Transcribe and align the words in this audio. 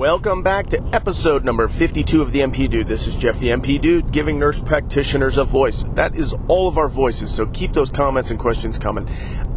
Welcome 0.00 0.42
back 0.42 0.68
to 0.68 0.82
episode 0.94 1.44
number 1.44 1.68
52 1.68 2.22
of 2.22 2.32
the 2.32 2.40
NP 2.40 2.70
Dude. 2.70 2.88
This 2.88 3.06
is 3.06 3.14
Jeff 3.14 3.38
the 3.38 3.48
NP 3.48 3.82
Dude 3.82 4.10
giving 4.10 4.38
nurse 4.38 4.58
practitioners 4.58 5.36
a 5.36 5.44
voice. 5.44 5.82
That 5.88 6.14
is 6.14 6.34
all 6.48 6.68
of 6.68 6.78
our 6.78 6.88
voices, 6.88 7.30
so 7.30 7.44
keep 7.44 7.74
those 7.74 7.90
comments 7.90 8.30
and 8.30 8.40
questions 8.40 8.78
coming. 8.78 9.06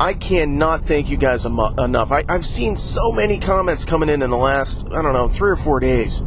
I 0.01 0.13
cannot 0.13 0.83
thank 0.83 1.09
you 1.09 1.15
guys 1.15 1.45
em- 1.45 1.57
enough. 1.79 2.11
I, 2.11 2.25
I've 2.27 2.45
seen 2.45 2.75
so 2.75 3.13
many 3.13 3.39
comments 3.39 3.85
coming 3.85 4.09
in 4.09 4.21
in 4.21 4.31
the 4.31 4.37
last, 4.37 4.85
I 4.87 5.01
don't 5.01 5.13
know, 5.13 5.29
three 5.29 5.49
or 5.49 5.55
four 5.55 5.79
days. 5.79 6.25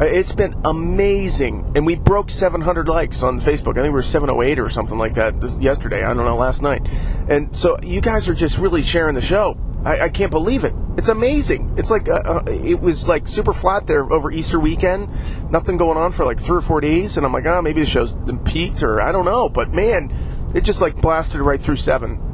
Uh, 0.00 0.04
It's 0.04 0.32
been 0.32 0.54
amazing. 0.64 1.72
And 1.74 1.84
we 1.84 1.94
broke 1.96 2.30
700 2.30 2.88
likes 2.88 3.22
on 3.22 3.38
Facebook. 3.38 3.72
I 3.72 3.82
think 3.82 3.84
we 3.84 3.90
were 3.90 4.02
708 4.02 4.58
or 4.58 4.70
something 4.70 4.98
like 4.98 5.14
that 5.14 5.34
yesterday. 5.60 6.02
I 6.02 6.14
don't 6.14 6.24
know, 6.24 6.36
last 6.36 6.62
night. 6.62 6.88
And 7.28 7.54
so 7.54 7.76
you 7.82 8.00
guys 8.00 8.28
are 8.28 8.34
just 8.34 8.58
really 8.58 8.82
sharing 8.82 9.14
the 9.14 9.20
show. 9.20 9.58
I, 9.84 10.00
I 10.00 10.08
can't 10.08 10.30
believe 10.30 10.64
it. 10.64 10.74
It's 10.96 11.08
amazing. 11.08 11.74
It's 11.76 11.90
like, 11.90 12.08
uh, 12.08 12.22
uh, 12.24 12.42
it 12.46 12.80
was 12.80 13.08
like 13.08 13.26
super 13.28 13.52
flat 13.52 13.86
there 13.86 14.10
over 14.12 14.30
Easter 14.30 14.58
weekend. 14.60 15.08
Nothing 15.50 15.76
going 15.76 15.96
on 15.96 16.12
for 16.12 16.24
like 16.24 16.40
three 16.40 16.58
or 16.58 16.62
four 16.62 16.80
days. 16.80 17.16
And 17.16 17.24
I'm 17.26 17.32
like, 17.32 17.46
oh, 17.46 17.62
maybe 17.62 17.80
the 17.80 17.86
show's 17.86 18.14
peaked 18.44 18.82
or 18.82 19.00
I 19.00 19.12
don't 19.12 19.24
know. 19.24 19.48
But 19.48 19.72
man, 19.72 20.12
it 20.54 20.64
just 20.64 20.80
like 20.80 20.96
blasted 21.00 21.40
right 21.40 21.60
through 21.60 21.76
seven 21.76 22.29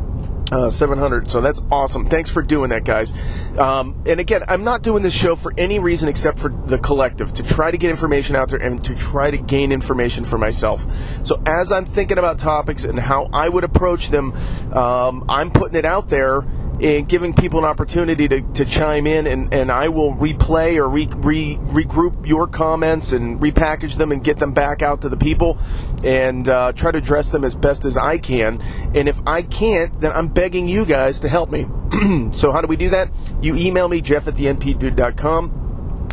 uh, 0.53 0.71
700. 0.71 1.31
So 1.31 1.41
that's 1.41 1.61
awesome. 1.71 2.07
Thanks 2.07 2.31
for 2.31 2.43
doing 2.43 2.71
that, 2.71 2.85
guys. 2.85 3.13
Um, 3.59 4.03
and 4.07 4.21
again, 4.21 4.45
I'm 4.49 4.65
not 4.65 4.83
doing 4.83 5.03
this 5.03 5.15
show 5.15 5.37
for 5.37 5.53
any 5.59 5.79
reason 5.79 6.09
except 6.09 6.39
for 6.39 6.51
the 6.51 6.79
collective 6.79 7.33
to 7.35 7.43
try 7.43 7.71
to 7.71 7.79
get 7.79 7.91
information 7.91 8.37
out 8.37 8.51
there 8.51 8.61
and 8.61 8.83
to 8.85 8.95
try 8.95 9.31
to 9.31 9.39
gain 9.39 9.73
information 9.73 10.25
for 10.25 10.39
myself. 10.39 10.87
So 11.27 11.43
as 11.47 11.73
I'm 11.73 11.85
thinking 11.85 12.19
about 12.19 12.39
topics 12.39 12.85
and 12.85 12.99
how 12.99 13.29
I 13.33 13.49
would 13.49 13.65
approach 13.65 14.09
them, 14.09 14.33
um, 14.73 15.25
I'm 15.29 15.51
putting 15.51 15.77
it 15.77 15.85
out 15.85 16.09
there 16.09 16.45
giving 16.79 17.33
people 17.33 17.59
an 17.59 17.65
opportunity 17.65 18.29
to, 18.29 18.43
to 18.53 18.65
chime 18.65 19.07
in 19.07 19.27
and, 19.27 19.53
and 19.53 19.71
I 19.73 19.89
will 19.89 20.15
replay 20.15 20.77
or 20.77 20.89
re, 20.89 21.09
re, 21.11 21.57
regroup 21.57 22.27
your 22.27 22.47
comments 22.47 23.13
and 23.13 23.41
repackage 23.41 23.97
them 23.97 24.13
and 24.13 24.23
get 24.23 24.39
them 24.39 24.53
back 24.53 24.83
out 24.83 25.01
to 25.03 25.09
the 25.09 25.17
people 25.17 25.59
and 26.05 26.49
uh, 26.49 26.73
try 26.73 26.91
to 26.93 26.99
address 26.99 27.31
them 27.31 27.45
as 27.45 27.55
best 27.55 27.85
as 27.85 27.97
I 27.97 28.19
can. 28.19 28.61
And 28.95 29.09
if 29.09 29.21
I 29.27 29.43
can't, 29.43 29.99
then 30.01 30.13
I'm 30.13 30.29
begging 30.29 30.69
you 30.69 30.85
guys 30.85 31.21
to 31.21 31.29
help 31.29 31.51
me. 31.51 31.67
so 32.33 32.53
how 32.53 32.61
do 32.61 32.67
we 32.67 32.77
do 32.77 32.91
that? 32.91 33.11
You 33.41 33.57
email 33.57 33.89
me, 33.89 34.01
jeff 34.01 34.29
at 34.29 34.37
the 34.37 34.45
npdude.com. 34.47 35.63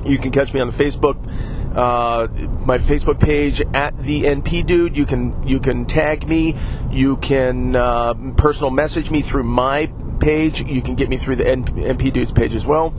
You 0.06 0.18
can 0.18 0.32
catch 0.32 0.54
me 0.54 0.60
on 0.60 0.68
the 0.68 0.74
Facebook 0.74 1.18
uh, 1.74 2.28
my 2.66 2.78
Facebook 2.78 3.20
page 3.20 3.62
at 3.74 3.98
the 3.98 4.24
NP 4.24 4.66
Dude. 4.66 4.96
You 4.96 5.06
can 5.06 5.48
you 5.48 5.60
can 5.60 5.86
tag 5.86 6.28
me. 6.28 6.56
You 6.92 7.18
can 7.18 7.76
uh, 7.76 8.14
personal 8.38 8.70
message 8.70 9.10
me 9.10 9.22
through 9.22 9.46
my 9.46 9.92
page. 10.24 10.62
You 10.62 10.82
can 10.82 10.96
get 10.96 11.10
me 11.10 11.18
through 11.18 11.36
the 11.36 11.44
NP 11.44 12.14
Dude's 12.14 12.32
page 12.32 12.56
as 12.56 12.66
well. 12.66 12.94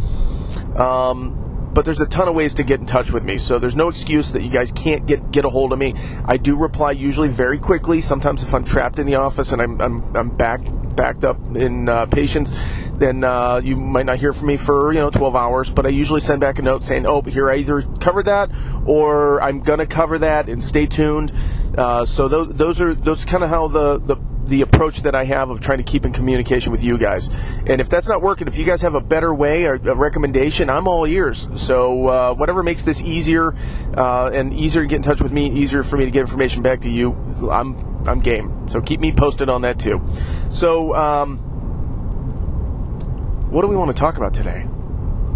Um, 0.76 1.40
but 1.72 1.84
there's 1.84 2.00
a 2.00 2.06
ton 2.06 2.28
of 2.28 2.34
ways 2.34 2.54
to 2.54 2.62
get 2.62 2.78
in 2.78 2.86
touch 2.86 3.10
with 3.10 3.24
me, 3.24 3.36
so 3.36 3.58
there's 3.58 3.74
no 3.74 3.88
excuse 3.88 4.30
that 4.32 4.42
you 4.42 4.50
guys 4.50 4.70
can't 4.70 5.06
get 5.06 5.32
get 5.32 5.44
a 5.44 5.48
hold 5.48 5.72
of 5.72 5.78
me. 5.78 5.94
I 6.24 6.36
do 6.36 6.54
reply 6.54 6.92
usually 6.92 7.28
very 7.28 7.58
quickly. 7.58 8.00
Sometimes 8.00 8.44
if 8.44 8.54
I'm 8.54 8.64
trapped 8.64 9.00
in 9.00 9.06
the 9.06 9.16
office 9.16 9.50
and 9.50 9.60
I'm 9.60 9.80
I'm, 9.80 10.16
I'm 10.16 10.36
back 10.36 10.60
backed 10.94 11.24
up 11.24 11.36
in 11.56 11.88
uh, 11.88 12.06
patients, 12.06 12.52
then 12.94 13.24
uh, 13.24 13.60
you 13.62 13.76
might 13.76 14.06
not 14.06 14.18
hear 14.18 14.32
from 14.32 14.46
me 14.46 14.56
for 14.56 14.92
you 14.92 15.00
know 15.00 15.10
12 15.10 15.34
hours. 15.34 15.68
But 15.68 15.84
I 15.84 15.88
usually 15.88 16.20
send 16.20 16.40
back 16.40 16.60
a 16.60 16.62
note 16.62 16.84
saying, 16.84 17.06
"Oh, 17.06 17.22
here 17.22 17.50
I 17.50 17.56
either 17.56 17.82
covered 18.00 18.26
that 18.26 18.50
or 18.86 19.42
I'm 19.42 19.60
gonna 19.60 19.86
cover 19.86 20.18
that, 20.18 20.48
and 20.48 20.62
stay 20.62 20.86
tuned." 20.86 21.32
Uh, 21.76 22.04
so 22.04 22.28
those, 22.28 22.54
those 22.54 22.80
are 22.80 22.94
those 22.94 23.24
kind 23.24 23.42
of 23.42 23.50
how 23.50 23.66
the, 23.66 23.98
the 23.98 24.16
the 24.46 24.62
approach 24.62 25.02
that 25.02 25.14
I 25.14 25.24
have 25.24 25.50
of 25.50 25.60
trying 25.60 25.78
to 25.78 25.84
keep 25.84 26.04
in 26.04 26.12
communication 26.12 26.72
with 26.72 26.82
you 26.82 26.98
guys. 26.98 27.30
And 27.66 27.80
if 27.80 27.88
that's 27.88 28.08
not 28.08 28.22
working, 28.22 28.46
if 28.46 28.58
you 28.58 28.64
guys 28.64 28.82
have 28.82 28.94
a 28.94 29.00
better 29.00 29.34
way 29.34 29.64
or 29.64 29.74
a 29.74 29.94
recommendation, 29.94 30.70
I'm 30.70 30.86
all 30.86 31.06
ears. 31.06 31.48
So 31.56 32.08
uh, 32.08 32.34
whatever 32.34 32.62
makes 32.62 32.82
this 32.82 33.02
easier 33.02 33.54
uh, 33.96 34.30
and 34.32 34.52
easier 34.52 34.82
to 34.82 34.88
get 34.88 34.96
in 34.96 35.02
touch 35.02 35.20
with 35.20 35.32
me, 35.32 35.50
easier 35.50 35.82
for 35.82 35.96
me 35.96 36.04
to 36.04 36.10
get 36.10 36.20
information 36.20 36.62
back 36.62 36.80
to 36.82 36.90
you, 36.90 37.12
I'm 37.50 37.94
I'm 38.06 38.18
game. 38.18 38.68
So 38.68 38.80
keep 38.80 39.00
me 39.00 39.12
posted 39.12 39.48
on 39.48 39.62
that 39.62 39.78
too. 39.78 40.02
So 40.50 40.94
um, 40.94 41.38
what 43.50 43.62
do 43.62 43.68
we 43.68 43.76
want 43.76 43.90
to 43.90 43.96
talk 43.96 44.16
about 44.16 44.34
today? 44.34 44.66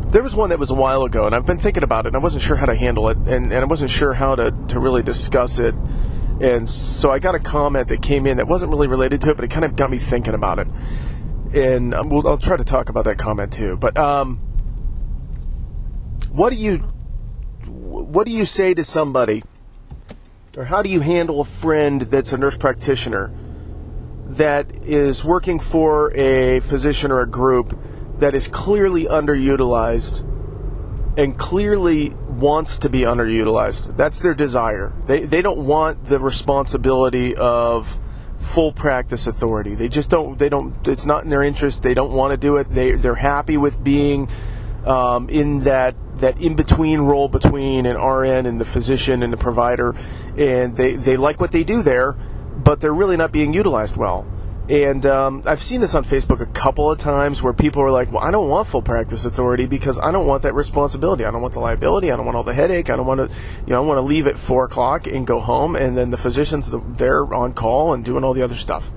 There 0.08 0.22
was 0.22 0.34
one 0.34 0.50
that 0.50 0.58
was 0.58 0.70
a 0.70 0.74
while 0.74 1.02
ago, 1.02 1.26
and 1.26 1.34
I've 1.34 1.46
been 1.46 1.58
thinking 1.58 1.82
about 1.82 2.06
it, 2.06 2.08
and 2.08 2.16
I 2.16 2.20
wasn't 2.20 2.42
sure 2.42 2.56
how 2.56 2.66
to 2.66 2.74
handle 2.74 3.08
it, 3.10 3.16
and, 3.18 3.52
and 3.52 3.54
I 3.54 3.64
wasn't 3.64 3.90
sure 3.90 4.14
how 4.14 4.34
to, 4.34 4.50
to 4.68 4.80
really 4.80 5.02
discuss 5.02 5.58
it. 5.58 5.74
And 6.40 6.68
so 6.68 7.10
I 7.10 7.18
got 7.18 7.34
a 7.34 7.40
comment 7.40 7.88
that 7.88 8.00
came 8.00 8.26
in 8.26 8.36
that 8.36 8.46
wasn't 8.46 8.70
really 8.70 8.86
related 8.86 9.20
to 9.22 9.30
it, 9.30 9.36
but 9.36 9.44
it 9.44 9.50
kind 9.50 9.64
of 9.64 9.74
got 9.74 9.90
me 9.90 9.98
thinking 9.98 10.34
about 10.34 10.58
it. 10.58 10.68
And 11.54 11.94
um, 11.94 12.08
we'll, 12.10 12.26
I'll 12.28 12.38
try 12.38 12.56
to 12.56 12.64
talk 12.64 12.88
about 12.88 13.04
that 13.06 13.18
comment 13.18 13.52
too. 13.52 13.76
But 13.76 13.98
um, 13.98 14.36
what 16.30 16.50
do 16.50 16.56
you 16.56 16.78
what 17.66 18.26
do 18.26 18.32
you 18.32 18.44
say 18.44 18.74
to 18.74 18.84
somebody, 18.84 19.42
or 20.56 20.64
how 20.64 20.82
do 20.82 20.88
you 20.88 21.00
handle 21.00 21.40
a 21.40 21.44
friend 21.44 22.02
that's 22.02 22.32
a 22.32 22.38
nurse 22.38 22.56
practitioner 22.56 23.32
that 24.26 24.70
is 24.84 25.24
working 25.24 25.58
for 25.58 26.14
a 26.14 26.60
physician 26.60 27.10
or 27.10 27.20
a 27.20 27.26
group 27.26 27.76
that 28.18 28.34
is 28.34 28.46
clearly 28.46 29.04
underutilized 29.04 30.24
and 31.18 31.38
clearly 31.38 32.14
wants 32.38 32.78
to 32.78 32.88
be 32.88 33.00
underutilized. 33.00 33.96
That's 33.96 34.20
their 34.20 34.34
desire. 34.34 34.92
They 35.06 35.24
they 35.24 35.42
don't 35.42 35.66
want 35.66 36.04
the 36.04 36.18
responsibility 36.18 37.34
of 37.36 37.98
full 38.38 38.72
practice 38.72 39.26
authority. 39.26 39.74
They 39.74 39.88
just 39.88 40.10
don't. 40.10 40.38
They 40.38 40.48
don't. 40.48 40.86
It's 40.86 41.04
not 41.04 41.24
in 41.24 41.30
their 41.30 41.42
interest. 41.42 41.82
They 41.82 41.94
don't 41.94 42.12
want 42.12 42.32
to 42.32 42.36
do 42.36 42.56
it. 42.56 42.70
They 42.70 42.92
they're 42.92 43.16
happy 43.16 43.56
with 43.56 43.82
being 43.82 44.28
um, 44.86 45.28
in 45.28 45.60
that 45.64 45.94
that 46.16 46.40
in 46.40 46.56
between 46.56 47.00
role 47.00 47.28
between 47.28 47.86
an 47.86 47.96
RN 47.96 48.46
and 48.46 48.60
the 48.60 48.64
physician 48.64 49.22
and 49.22 49.32
the 49.32 49.36
provider, 49.36 49.94
and 50.36 50.76
they 50.76 50.94
they 50.94 51.16
like 51.16 51.40
what 51.40 51.52
they 51.52 51.64
do 51.64 51.82
there, 51.82 52.12
but 52.12 52.80
they're 52.80 52.94
really 52.94 53.16
not 53.16 53.32
being 53.32 53.52
utilized 53.52 53.96
well. 53.96 54.26
And 54.68 55.06
um, 55.06 55.42
I've 55.46 55.62
seen 55.62 55.80
this 55.80 55.94
on 55.94 56.04
Facebook 56.04 56.40
a 56.40 56.46
couple 56.46 56.90
of 56.90 56.98
times 56.98 57.42
where 57.42 57.54
people 57.54 57.80
are 57.82 57.90
like, 57.90 58.12
"Well, 58.12 58.22
I 58.22 58.30
don't 58.30 58.50
want 58.50 58.68
full 58.68 58.82
practice 58.82 59.24
authority 59.24 59.64
because 59.64 59.98
I 59.98 60.12
don't 60.12 60.26
want 60.26 60.42
that 60.42 60.52
responsibility. 60.52 61.24
I 61.24 61.30
don't 61.30 61.40
want 61.40 61.54
the 61.54 61.60
liability. 61.60 62.12
I 62.12 62.16
don't 62.16 62.26
want 62.26 62.36
all 62.36 62.42
the 62.42 62.52
headache. 62.52 62.90
I 62.90 62.96
don't 62.96 63.06
want 63.06 63.30
to, 63.30 63.36
you 63.66 63.72
know, 63.72 63.82
I 63.82 63.86
want 63.86 63.96
to 63.96 64.02
leave 64.02 64.26
at 64.26 64.36
four 64.36 64.66
o'clock 64.66 65.06
and 65.06 65.26
go 65.26 65.40
home, 65.40 65.74
and 65.74 65.96
then 65.96 66.10
the 66.10 66.18
physician's 66.18 66.70
the, 66.70 66.80
there 66.80 67.32
on 67.32 67.54
call 67.54 67.94
and 67.94 68.04
doing 68.04 68.24
all 68.24 68.34
the 68.34 68.42
other 68.42 68.56
stuff 68.56 68.90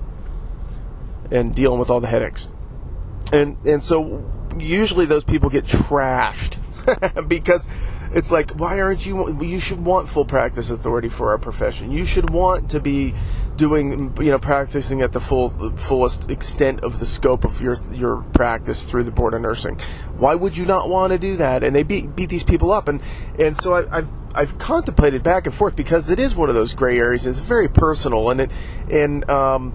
and 1.30 1.54
dealing 1.54 1.78
with 1.78 1.88
all 1.88 2.00
the 2.00 2.08
headaches. 2.08 2.48
And 3.32 3.56
and 3.66 3.82
so 3.82 4.30
usually 4.58 5.06
those 5.06 5.24
people 5.24 5.48
get 5.48 5.64
trashed 5.64 6.58
because 7.28 7.66
it's 8.14 8.30
like, 8.30 8.50
why 8.50 8.80
aren't 8.80 9.06
you? 9.06 9.40
You 9.40 9.58
should 9.58 9.82
want 9.82 10.08
full 10.08 10.26
practice 10.26 10.68
authority 10.68 11.08
for 11.08 11.30
our 11.30 11.38
profession. 11.38 11.90
You 11.90 12.04
should 12.04 12.28
want 12.28 12.70
to 12.70 12.80
be 12.80 13.14
doing, 13.62 14.12
you 14.20 14.32
know, 14.32 14.40
practicing 14.40 15.02
at 15.02 15.12
the 15.12 15.20
full 15.20 15.48
fullest 15.48 16.28
extent 16.28 16.80
of 16.80 16.98
the 16.98 17.06
scope 17.06 17.44
of 17.44 17.60
your 17.60 17.76
your 17.92 18.22
practice 18.32 18.82
through 18.82 19.04
the 19.04 19.12
board 19.12 19.34
of 19.34 19.40
nursing. 19.40 19.78
Why 20.18 20.34
would 20.34 20.56
you 20.56 20.66
not 20.66 20.90
want 20.90 21.12
to 21.12 21.18
do 21.18 21.36
that? 21.36 21.62
And 21.62 21.72
they 21.72 21.84
beat 21.84 22.16
beat 22.16 22.28
these 22.28 22.42
people 22.42 22.72
up, 22.72 22.88
and 22.88 23.00
and 23.38 23.56
so 23.56 23.72
I, 23.74 23.98
I've 23.98 24.10
I've 24.34 24.58
contemplated 24.58 25.22
back 25.22 25.46
and 25.46 25.54
forth 25.54 25.76
because 25.76 26.10
it 26.10 26.18
is 26.18 26.34
one 26.34 26.48
of 26.48 26.56
those 26.56 26.74
gray 26.74 26.98
areas. 26.98 27.24
It's 27.24 27.38
very 27.38 27.68
personal, 27.68 28.30
and 28.30 28.40
it 28.40 28.50
and 28.90 29.30
um, 29.30 29.72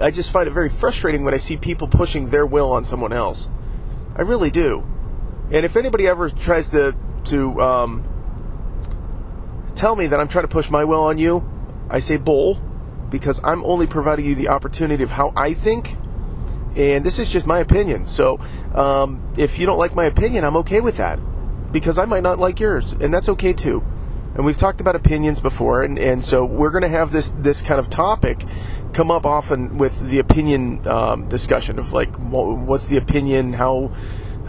I 0.00 0.10
just 0.10 0.32
find 0.32 0.48
it 0.48 0.52
very 0.52 0.70
frustrating 0.70 1.22
when 1.22 1.34
I 1.34 1.36
see 1.36 1.58
people 1.58 1.88
pushing 1.88 2.30
their 2.30 2.46
will 2.46 2.72
on 2.72 2.82
someone 2.82 3.12
else. 3.12 3.50
I 4.16 4.22
really 4.22 4.50
do. 4.50 4.86
And 5.50 5.66
if 5.66 5.76
anybody 5.76 6.06
ever 6.06 6.30
tries 6.30 6.70
to 6.70 6.96
to 7.24 7.60
um, 7.60 8.08
tell 9.74 9.96
me 9.96 10.06
that 10.06 10.18
I'm 10.18 10.28
trying 10.28 10.44
to 10.44 10.48
push 10.48 10.70
my 10.70 10.84
will 10.84 11.02
on 11.02 11.18
you, 11.18 11.46
I 11.90 12.00
say 12.00 12.16
bull, 12.16 12.71
because 13.12 13.40
I'm 13.44 13.62
only 13.64 13.86
providing 13.86 14.24
you 14.24 14.34
the 14.34 14.48
opportunity 14.48 15.04
of 15.04 15.10
how 15.10 15.32
I 15.36 15.52
think, 15.54 15.96
and 16.74 17.04
this 17.04 17.20
is 17.20 17.30
just 17.30 17.46
my 17.46 17.60
opinion. 17.60 18.06
So 18.06 18.40
um, 18.74 19.22
if 19.36 19.58
you 19.58 19.66
don't 19.66 19.78
like 19.78 19.94
my 19.94 20.06
opinion, 20.06 20.44
I'm 20.44 20.56
okay 20.56 20.80
with 20.80 20.96
that, 20.96 21.20
because 21.70 21.98
I 21.98 22.06
might 22.06 22.24
not 22.24 22.38
like 22.40 22.58
yours, 22.58 22.92
and 22.92 23.14
that's 23.14 23.28
okay 23.28 23.52
too. 23.52 23.84
And 24.34 24.46
we've 24.46 24.56
talked 24.56 24.80
about 24.80 24.96
opinions 24.96 25.40
before, 25.40 25.82
and, 25.82 25.98
and 25.98 26.24
so 26.24 26.42
we're 26.42 26.70
going 26.70 26.82
to 26.82 26.88
have 26.88 27.12
this 27.12 27.28
this 27.28 27.60
kind 27.60 27.78
of 27.78 27.90
topic 27.90 28.42
come 28.94 29.10
up 29.10 29.26
often 29.26 29.76
with 29.76 30.08
the 30.08 30.18
opinion 30.18 30.88
um, 30.88 31.28
discussion 31.28 31.78
of 31.78 31.92
like, 31.92 32.14
what's 32.16 32.86
the 32.86 32.96
opinion, 32.96 33.52
how 33.52 33.92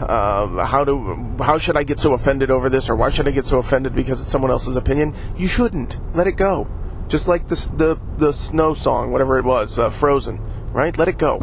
uh, 0.00 0.64
how 0.64 0.84
do 0.84 1.36
how 1.38 1.58
should 1.58 1.76
I 1.76 1.84
get 1.84 2.00
so 2.00 2.14
offended 2.14 2.50
over 2.50 2.70
this, 2.70 2.88
or 2.88 2.96
why 2.96 3.10
should 3.10 3.28
I 3.28 3.30
get 3.30 3.44
so 3.44 3.58
offended 3.58 3.94
because 3.94 4.22
it's 4.22 4.32
someone 4.32 4.50
else's 4.50 4.76
opinion? 4.76 5.12
You 5.36 5.48
shouldn't. 5.48 5.98
Let 6.14 6.26
it 6.26 6.32
go. 6.32 6.66
Just 7.14 7.28
like 7.28 7.46
the 7.46 7.54
the 7.76 8.00
the 8.18 8.32
snow 8.32 8.74
song, 8.74 9.12
whatever 9.12 9.38
it 9.38 9.44
was, 9.44 9.78
uh, 9.78 9.88
Frozen. 9.88 10.40
Right? 10.72 10.98
Let 10.98 11.06
it 11.06 11.16
go. 11.16 11.40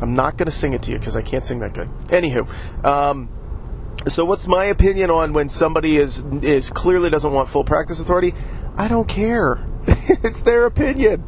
I'm 0.00 0.14
not 0.14 0.38
going 0.38 0.46
to 0.46 0.50
sing 0.50 0.72
it 0.72 0.82
to 0.84 0.90
you 0.90 0.98
because 0.98 1.16
I 1.16 1.20
can't 1.20 1.44
sing 1.44 1.58
that 1.58 1.74
good. 1.74 1.90
Anywho, 2.06 2.48
um, 2.82 3.28
so 4.08 4.24
what's 4.24 4.46
my 4.46 4.64
opinion 4.64 5.10
on 5.10 5.34
when 5.34 5.50
somebody 5.50 5.98
is 5.98 6.20
is 6.42 6.70
clearly 6.70 7.10
doesn't 7.10 7.30
want 7.30 7.50
full 7.50 7.62
practice 7.62 8.00
authority? 8.00 8.32
I 8.74 8.88
don't 8.88 9.06
care. 9.06 9.62
it's 9.86 10.40
their 10.40 10.64
opinion. 10.64 11.24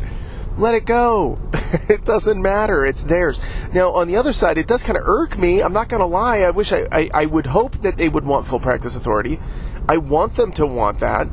let 0.56 0.75
it 0.75 0.87
go. 0.87 1.38
it 1.90 2.06
doesn't 2.06 2.40
matter. 2.40 2.87
It's 2.87 3.02
theirs. 3.02 3.38
Now, 3.75 3.93
on 3.93 4.08
the 4.08 4.16
other 4.16 4.32
side, 4.32 4.56
it 4.56 4.66
does 4.66 4.82
kind 4.82 4.96
of 4.96 5.04
irk 5.04 5.37
me. 5.37 5.62
I'm 5.62 5.75
not 5.75 5.90
going 5.90 6.00
to 6.00 6.06
lie. 6.06 6.38
I 6.38 6.52
wish 6.52 6.72
I, 6.72 6.87
I, 6.90 7.10
I 7.12 7.26
would 7.26 7.49
hope 7.49 7.82
that 7.82 7.99
they 7.99 8.08
would 8.08 8.25
want 8.25 8.46
full 8.46 8.60
practice 8.60 8.96
authority. 8.96 9.38
I 9.87 9.99
want 9.99 10.37
them 10.37 10.52
to 10.52 10.66
want 10.66 11.00
that 11.00 11.28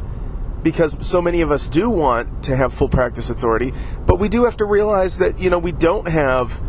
because 0.63 0.95
so 1.07 1.21
many 1.21 1.41
of 1.41 1.51
us 1.51 1.67
do 1.67 1.89
want 1.89 2.43
to 2.45 2.55
have 2.55 2.73
full 2.73 2.89
practice 2.89 3.29
authority, 3.29 3.73
but 4.05 4.19
we 4.19 4.29
do 4.29 4.45
have 4.45 4.57
to 4.57 4.65
realize 4.65 5.17
that, 5.19 5.39
you 5.39 5.49
know, 5.49 5.59
we 5.59 5.71
don't 5.71 6.07
have 6.07 6.61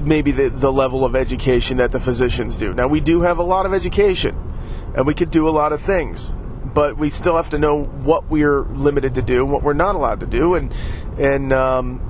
maybe 0.00 0.32
the, 0.32 0.48
the 0.48 0.72
level 0.72 1.04
of 1.04 1.14
education 1.14 1.76
that 1.78 1.92
the 1.92 2.00
physicians 2.00 2.56
do. 2.56 2.74
Now, 2.74 2.88
we 2.88 3.00
do 3.00 3.22
have 3.22 3.38
a 3.38 3.42
lot 3.42 3.66
of 3.66 3.72
education 3.72 4.36
and 4.94 5.06
we 5.06 5.14
could 5.14 5.30
do 5.30 5.48
a 5.48 5.50
lot 5.50 5.72
of 5.72 5.80
things, 5.80 6.34
but 6.74 6.98
we 6.98 7.08
still 7.08 7.36
have 7.36 7.50
to 7.50 7.58
know 7.58 7.84
what 7.84 8.30
we're 8.30 8.62
limited 8.62 9.14
to 9.14 9.22
do 9.22 9.44
what 9.44 9.62
we're 9.62 9.72
not 9.72 9.94
allowed 9.94 10.20
to 10.20 10.26
do. 10.26 10.54
And, 10.54 10.74
and, 11.18 11.52
um, 11.52 12.08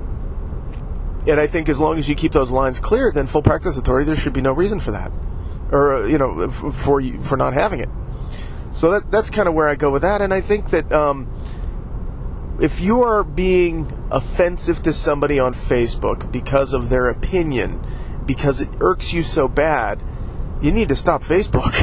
and 1.27 1.39
I 1.39 1.47
think 1.47 1.69
as 1.69 1.79
long 1.79 1.97
as 1.97 2.09
you 2.09 2.15
keep 2.15 2.33
those 2.33 2.51
lines 2.51 2.79
clear, 2.79 3.11
then 3.11 3.27
full 3.27 3.41
practice 3.41 3.77
authority, 3.77 4.05
there 4.05 4.15
should 4.15 4.33
be 4.33 4.41
no 4.41 4.51
reason 4.51 4.79
for 4.79 4.91
that, 4.91 5.11
or 5.71 6.07
you 6.07 6.17
know, 6.17 6.49
for 6.49 7.01
for 7.01 7.37
not 7.37 7.53
having 7.53 7.79
it. 7.79 7.89
So 8.73 8.91
that 8.91 9.11
that's 9.11 9.29
kind 9.29 9.47
of 9.47 9.53
where 9.53 9.67
I 9.67 9.75
go 9.75 9.91
with 9.91 10.01
that, 10.01 10.21
and 10.21 10.33
I 10.33 10.41
think 10.41 10.71
that 10.71 10.91
um, 10.91 11.29
if 12.59 12.81
you 12.81 13.03
are 13.03 13.23
being 13.23 13.91
offensive 14.11 14.81
to 14.83 14.93
somebody 14.93 15.39
on 15.39 15.53
Facebook 15.53 16.31
because 16.31 16.73
of 16.73 16.89
their 16.89 17.07
opinion, 17.07 17.81
because 18.25 18.61
it 18.61 18.69
irks 18.79 19.13
you 19.13 19.21
so 19.21 19.47
bad, 19.47 20.01
you 20.61 20.71
need 20.71 20.89
to 20.89 20.95
stop 20.95 21.21
Facebook. 21.21 21.73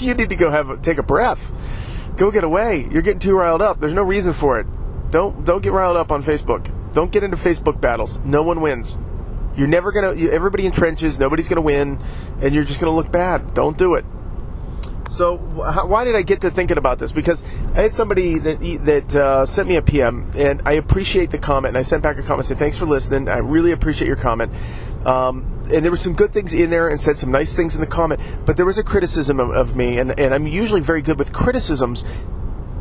you 0.00 0.14
need 0.14 0.30
to 0.30 0.36
go 0.36 0.50
have 0.50 0.70
a, 0.70 0.76
take 0.76 0.98
a 0.98 1.02
breath, 1.02 1.50
go 2.16 2.30
get 2.30 2.44
away. 2.44 2.88
You're 2.90 3.02
getting 3.02 3.20
too 3.20 3.36
riled 3.36 3.62
up. 3.62 3.80
There's 3.80 3.92
no 3.92 4.02
reason 4.02 4.32
for 4.32 4.58
it. 4.58 4.66
Don't 5.10 5.44
don't 5.44 5.62
get 5.62 5.72
riled 5.72 5.96
up 5.96 6.10
on 6.10 6.22
Facebook. 6.22 6.70
Don't 6.94 7.12
get 7.12 7.22
into 7.22 7.36
Facebook 7.36 7.80
battles. 7.80 8.18
No 8.24 8.42
one 8.42 8.60
wins. 8.60 8.98
You're 9.56 9.68
never 9.68 9.92
gonna. 9.92 10.14
You, 10.14 10.30
everybody 10.30 10.64
in 10.64 10.72
trenches. 10.72 11.18
Nobody's 11.18 11.48
gonna 11.48 11.60
win, 11.60 11.98
and 12.40 12.54
you're 12.54 12.64
just 12.64 12.80
gonna 12.80 12.94
look 12.94 13.12
bad. 13.12 13.54
Don't 13.54 13.76
do 13.76 13.94
it. 13.94 14.04
So 15.12 15.36
why 15.36 16.04
did 16.04 16.16
I 16.16 16.22
get 16.22 16.40
to 16.40 16.50
thinking 16.50 16.78
about 16.78 16.98
this? 16.98 17.12
Because 17.12 17.44
I 17.74 17.82
had 17.82 17.92
somebody 17.92 18.38
that 18.38 18.60
that 18.84 19.14
uh, 19.14 19.44
sent 19.44 19.68
me 19.68 19.76
a 19.76 19.82
PM, 19.82 20.30
and 20.34 20.62
I 20.64 20.72
appreciate 20.72 21.30
the 21.30 21.38
comment. 21.38 21.76
And 21.76 21.78
I 21.78 21.82
sent 21.82 22.02
back 22.02 22.16
a 22.16 22.22
comment 22.22 22.46
saying, 22.46 22.58
"Thanks 22.58 22.78
for 22.78 22.86
listening. 22.86 23.28
I 23.28 23.36
really 23.36 23.72
appreciate 23.72 24.08
your 24.08 24.16
comment." 24.16 24.50
Um, 25.04 25.44
and 25.70 25.84
there 25.84 25.90
were 25.90 25.98
some 25.98 26.14
good 26.14 26.32
things 26.32 26.54
in 26.54 26.70
there, 26.70 26.88
and 26.88 26.98
said 26.98 27.18
some 27.18 27.30
nice 27.30 27.54
things 27.54 27.74
in 27.74 27.82
the 27.82 27.86
comment. 27.86 28.20
But 28.46 28.56
there 28.56 28.64
was 28.64 28.78
a 28.78 28.82
criticism 28.82 29.38
of, 29.38 29.50
of 29.50 29.76
me, 29.76 29.98
and, 29.98 30.18
and 30.18 30.32
I'm 30.34 30.46
usually 30.46 30.80
very 30.80 31.02
good 31.02 31.18
with 31.18 31.34
criticisms. 31.34 32.04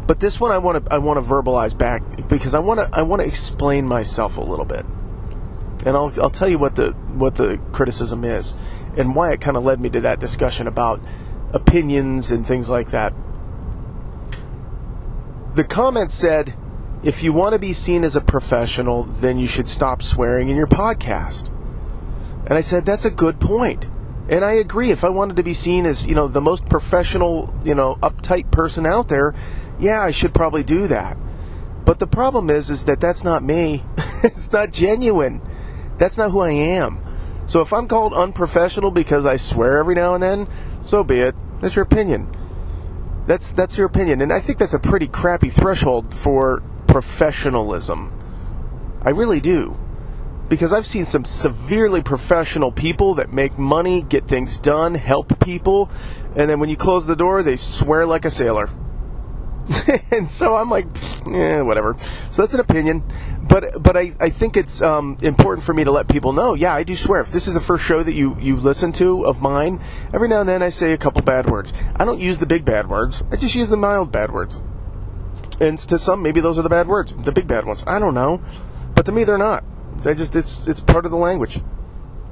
But 0.08 0.22
this 0.22 0.40
one 0.40 0.52
I 0.52 0.58
want 0.58 0.86
to 0.86 0.94
I 0.94 1.00
want 1.00 1.22
to 1.22 1.30
verbalize 1.30 1.78
back 1.78 2.30
because 2.30 2.56
I 2.56 2.60
want 2.60 2.80
to 2.80 2.90
I 2.98 3.02
want 3.02 3.22
to 3.22 3.28
explain 3.28 3.86
myself 3.86 4.38
a 4.38 4.42
little 4.42 4.66
bit, 4.66 4.86
and 5.86 5.98
I'll 5.98 6.14
I'll 6.22 6.30
tell 6.30 6.48
you 6.48 6.60
what 6.60 6.78
the 6.78 6.92
what 6.92 7.36
the 7.36 7.60
criticism 7.74 8.24
is, 8.24 8.54
and 8.96 9.16
why 9.16 9.34
it 9.34 9.42
kind 9.42 9.58
of 9.58 9.66
led 9.66 9.82
me 9.82 9.90
to 9.90 10.00
that 10.02 10.22
discussion 10.22 10.66
about 10.66 11.02
opinions 11.54 12.32
and 12.32 12.46
things 12.46 12.70
like 12.70 12.92
that. 12.92 13.14
The 15.56 15.64
comment 15.64 16.12
said, 16.12 16.54
if 17.04 17.24
you 17.24 17.34
want 17.34 17.54
to 17.54 17.60
be 17.60 17.74
seen 17.74 18.04
as 18.04 18.16
a 18.16 18.22
professional, 18.22 19.04
then 19.04 19.38
you 19.38 19.48
should 19.48 19.68
stop 19.68 20.02
swearing 20.02 20.50
in 20.50 20.56
your 20.56 20.68
podcast. 20.68 21.50
And 22.46 22.54
I 22.54 22.62
said, 22.62 22.86
that's 22.86 23.06
a 23.06 23.12
good 23.12 23.40
point. 23.40 23.90
And 24.30 24.46
I 24.46 24.54
agree. 24.54 24.92
If 24.92 25.04
I 25.04 25.10
wanted 25.10 25.36
to 25.38 25.44
be 25.44 25.54
seen 25.54 25.86
as, 25.86 26.08
you 26.08 26.16
know, 26.16 26.28
the 26.28 26.42
most 26.42 26.70
professional, 26.70 27.54
you 27.64 27.76
know, 27.76 27.96
uptight 28.02 28.52
person 28.52 28.86
out 28.86 29.10
there, 29.10 29.34
yeah, 29.80 30.02
I 30.02 30.12
should 30.12 30.34
probably 30.34 30.64
do 30.64 30.88
that. 30.88 31.18
But 31.86 32.00
the 32.00 32.08
problem 32.08 32.50
is, 32.50 32.70
is 32.70 32.86
that 32.86 33.02
that's 33.02 33.24
not 33.24 33.44
me. 33.44 33.84
it's 34.24 34.52
not 34.52 34.72
genuine. 34.72 35.42
That's 35.98 36.18
not 36.18 36.32
who 36.32 36.40
I 36.40 36.52
am. 36.52 37.04
So 37.46 37.62
if 37.62 37.74
I'm 37.74 37.88
called 37.88 38.14
unprofessional 38.14 38.92
because 38.92 39.26
I 39.26 39.36
swear 39.36 39.80
every 39.80 39.96
now 39.96 40.14
and 40.14 40.24
then, 40.24 40.48
so 40.84 41.04
be 41.04 41.20
it. 41.20 41.36
That's 41.62 41.76
your 41.76 41.84
opinion. 41.84 42.28
That's 43.28 43.52
that's 43.52 43.78
your 43.78 43.86
opinion, 43.88 44.22
and 44.22 44.34
I 44.34 44.40
think 44.40 44.58
that's 44.58 44.74
a 44.74 44.80
pretty 44.80 45.08
crappy 45.08 45.50
threshold 45.50 46.14
for 46.14 46.64
professionalism. 46.88 48.12
I 49.04 49.10
really 49.12 49.40
do. 49.40 49.78
Because 50.50 50.74
I've 50.74 50.86
seen 50.86 51.06
some 51.06 51.24
severely 51.24 52.04
professional 52.04 52.74
people 52.74 53.14
that 53.14 53.32
make 53.32 53.58
money, 53.58 54.02
get 54.02 54.28
things 54.28 54.58
done, 54.58 54.96
help 54.96 55.40
people, 55.40 55.90
and 56.36 56.50
then 56.50 56.60
when 56.60 56.68
you 56.68 56.76
close 56.76 57.08
the 57.08 57.16
door, 57.16 57.42
they 57.42 57.56
swear 57.56 58.06
like 58.06 58.26
a 58.26 58.32
sailor. 58.32 58.70
and 60.12 60.28
so 60.28 60.56
I'm 60.56 60.70
like, 60.70 60.88
yeah, 61.26 61.62
whatever. 61.62 61.96
So 62.32 62.42
that's 62.42 62.54
an 62.54 62.60
opinion 62.60 63.04
but 63.52 63.84
but 63.84 63.98
I, 63.98 64.14
I 64.18 64.30
think 64.30 64.56
it's 64.56 64.82
um, 64.82 65.18
important 65.22 65.66
for 65.66 65.74
me 65.74 65.84
to 65.84 65.92
let 65.92 66.08
people 66.08 66.32
know. 66.32 66.54
Yeah, 66.54 66.74
I 66.74 66.84
do 66.84 66.96
swear. 66.96 67.20
If 67.20 67.32
this 67.32 67.50
is 67.50 67.54
the 67.54 67.60
first 67.60 67.84
show 67.84 68.02
that 68.02 68.14
you 68.14 68.38
you 68.40 68.56
listen 68.56 68.94
to 68.94 69.26
of 69.28 69.42
mine, 69.42 69.82
every 70.14 70.30
now 70.30 70.40
and 70.40 70.48
then 70.48 70.64
I 70.64 70.70
say 70.70 70.94
a 70.94 70.98
couple 70.98 71.22
bad 71.22 71.50
words. 71.50 71.74
I 71.98 72.06
don't 72.06 72.22
use 72.22 72.40
the 72.40 72.46
big 72.46 72.64
bad 72.64 72.88
words. 72.88 73.24
I 73.30 73.36
just 73.36 73.54
use 73.54 73.70
the 73.70 73.76
mild 73.76 74.10
bad 74.10 74.32
words. 74.32 74.62
And 75.60 75.78
to 75.78 76.00
some, 76.00 76.24
maybe 76.24 76.40
those 76.40 76.58
are 76.58 76.62
the 76.62 76.70
bad 76.70 76.88
words, 76.88 77.12
the 77.12 77.34
big 77.34 77.46
bad 77.46 77.66
ones. 77.66 77.84
I 77.86 78.00
don't 78.00 78.14
know, 78.14 78.42
but 78.96 79.06
to 79.08 79.12
me, 79.12 79.26
they're 79.26 79.38
not. 79.38 79.66
I 80.06 80.14
just 80.14 80.34
it's 80.34 80.70
it's 80.70 80.80
part 80.80 81.04
of 81.04 81.12
the 81.12 81.18
language. 81.18 81.60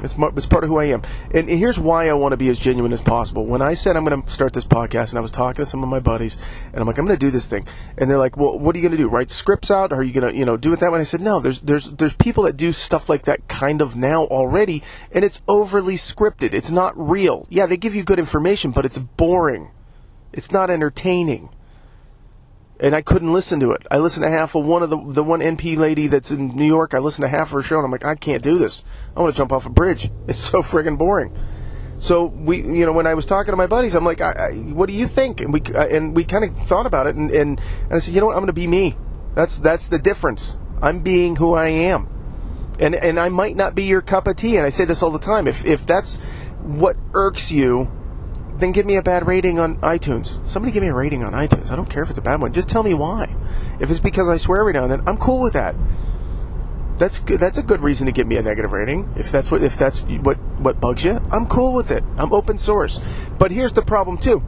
It's, 0.03 0.15
it's 0.17 0.45
part 0.45 0.63
of 0.63 0.69
who 0.69 0.77
I 0.77 0.85
am. 0.85 1.01
And 1.33 1.49
here's 1.49 1.79
why 1.79 2.09
I 2.09 2.13
want 2.13 2.33
to 2.33 2.37
be 2.37 2.49
as 2.49 2.59
genuine 2.59 2.93
as 2.93 3.01
possible. 3.01 3.45
When 3.45 3.61
I 3.61 3.73
said 3.73 3.95
I'm 3.95 4.05
going 4.05 4.21
to 4.21 4.29
start 4.29 4.53
this 4.53 4.65
podcast, 4.65 5.09
and 5.09 5.17
I 5.17 5.21
was 5.21 5.31
talking 5.31 5.63
to 5.63 5.65
some 5.65 5.83
of 5.83 5.89
my 5.89 5.99
buddies, 5.99 6.37
and 6.71 6.77
I'm 6.81 6.87
like, 6.87 6.97
I'm 6.97 7.05
going 7.05 7.17
to 7.17 7.25
do 7.25 7.31
this 7.31 7.47
thing, 7.47 7.67
and 7.97 8.09
they're 8.09 8.17
like, 8.17 8.37
Well, 8.37 8.57
what 8.57 8.75
are 8.75 8.79
you 8.79 8.83
going 8.87 8.97
to 8.97 9.03
do? 9.03 9.09
Write 9.09 9.29
scripts 9.29 9.71
out? 9.71 9.91
Are 9.91 10.03
you 10.03 10.13
going 10.13 10.31
to, 10.31 10.37
you 10.37 10.45
know, 10.45 10.57
do 10.57 10.73
it 10.73 10.79
that 10.79 10.91
way? 10.91 10.99
I 10.99 11.03
said, 11.03 11.21
No. 11.21 11.39
There's 11.39 11.59
there's 11.59 11.91
there's 11.91 12.15
people 12.15 12.43
that 12.43 12.57
do 12.57 12.71
stuff 12.71 13.09
like 13.09 13.23
that 13.23 13.47
kind 13.47 13.81
of 13.81 13.95
now 13.95 14.23
already, 14.25 14.83
and 15.11 15.23
it's 15.25 15.41
overly 15.47 15.95
scripted. 15.95 16.53
It's 16.53 16.71
not 16.71 16.93
real. 16.97 17.47
Yeah, 17.49 17.65
they 17.65 17.77
give 17.77 17.95
you 17.95 18.03
good 18.03 18.19
information, 18.19 18.71
but 18.71 18.85
it's 18.85 18.97
boring. 18.97 19.71
It's 20.31 20.51
not 20.51 20.69
entertaining 20.69 21.49
and 22.79 22.95
I 22.95 23.01
couldn't 23.01 23.33
listen 23.33 23.59
to 23.59 23.71
it. 23.71 23.85
I 23.91 23.97
listened 23.97 24.23
to 24.23 24.29
half 24.29 24.55
of 24.55 24.65
one 24.65 24.83
of 24.83 24.89
the 24.89 24.97
the 24.97 25.23
one 25.23 25.41
NP 25.41 25.77
lady 25.77 26.07
that's 26.07 26.31
in 26.31 26.49
New 26.49 26.65
York. 26.65 26.93
I 26.93 26.99
listened 26.99 27.23
to 27.23 27.29
half 27.29 27.47
of 27.47 27.51
her 27.53 27.61
show, 27.61 27.77
and 27.77 27.85
I'm 27.85 27.91
like, 27.91 28.05
I 28.05 28.15
can't 28.15 28.43
do 28.43 28.57
this. 28.57 28.83
I 29.15 29.21
want 29.21 29.35
to 29.35 29.37
jump 29.37 29.51
off 29.51 29.65
a 29.65 29.69
bridge. 29.69 30.09
It's 30.27 30.37
so 30.37 30.61
friggin' 30.61 30.97
boring. 30.97 31.35
So 31.99 32.25
we, 32.25 32.57
you 32.57 32.85
know, 32.85 32.93
when 32.93 33.07
I 33.07 33.13
was 33.13 33.25
talking 33.25 33.51
to 33.51 33.57
my 33.57 33.67
buddies, 33.67 33.95
I'm 33.95 34.05
like, 34.05 34.21
I, 34.21 34.31
I, 34.31 34.51
what 34.71 34.87
do 34.87 34.95
you 34.95 35.05
think? 35.05 35.41
And 35.41 35.51
we 35.51 35.61
uh, 35.61 35.87
and 35.87 36.15
we 36.15 36.23
kind 36.23 36.45
of 36.45 36.55
thought 36.55 36.85
about 36.85 37.07
it, 37.07 37.15
and, 37.15 37.29
and 37.31 37.59
and 37.59 37.93
I 37.93 37.99
said, 37.99 38.13
you 38.13 38.21
know 38.21 38.27
what, 38.27 38.33
I'm 38.33 38.41
going 38.41 38.47
to 38.47 38.53
be 38.53 38.67
me. 38.67 38.95
That's 39.35 39.57
that's 39.57 39.87
the 39.87 39.99
difference. 39.99 40.57
I'm 40.81 41.01
being 41.01 41.35
who 41.35 41.53
I 41.53 41.67
am, 41.67 42.07
and 42.79 42.95
and 42.95 43.19
I 43.19 43.29
might 43.29 43.55
not 43.55 43.75
be 43.75 43.83
your 43.83 44.01
cup 44.01 44.27
of 44.27 44.37
tea. 44.37 44.55
And 44.55 44.65
I 44.65 44.69
say 44.69 44.85
this 44.85 45.03
all 45.03 45.11
the 45.11 45.19
time. 45.19 45.47
If 45.47 45.65
if 45.65 45.85
that's 45.85 46.17
what 46.61 46.95
irks 47.13 47.51
you, 47.51 47.91
then 48.59 48.71
give 48.71 48.85
me 48.85 48.95
a 48.95 49.01
bad 49.01 49.27
rating 49.27 49.59
on 49.59 49.77
iTunes. 49.77 50.45
Somebody 50.45 50.71
give 50.71 50.83
me 50.83 50.89
a 50.89 50.93
rating 50.93 51.23
on 51.23 51.33
iTunes. 51.33 51.71
I 51.71 51.75
don't 51.75 51.89
care 51.89 52.03
if 52.03 52.09
it's 52.09 52.19
a 52.19 52.21
bad 52.21 52.41
one. 52.41 52.53
Just 52.53 52.69
tell 52.69 52.83
me 52.83 52.93
why. 52.93 53.35
If 53.79 53.89
it's 53.89 53.99
because 53.99 54.27
I 54.27 54.37
swear 54.37 54.59
every 54.59 54.73
now 54.73 54.83
and 54.83 54.91
then, 54.91 55.07
I'm 55.07 55.17
cool 55.17 55.41
with 55.41 55.53
that. 55.53 55.75
That's 56.97 57.19
good. 57.19 57.39
That's 57.39 57.57
a 57.57 57.63
good 57.63 57.81
reason 57.81 58.07
to 58.07 58.11
give 58.11 58.27
me 58.27 58.35
a 58.35 58.41
negative 58.41 58.73
rating. 58.73 59.09
If 59.15 59.31
that's 59.31 59.49
what 59.49 59.63
if 59.63 59.77
that's 59.77 60.01
what 60.01 60.35
what 60.59 60.81
bugs 60.81 61.05
you, 61.05 61.19
I'm 61.31 61.45
cool 61.45 61.73
with 61.73 61.91
it. 61.91 62.03
I'm 62.17 62.33
open 62.33 62.57
source. 62.57 62.99
But 63.37 63.51
here's 63.51 63.71
the 63.71 63.81
problem 63.81 64.17
too. 64.17 64.43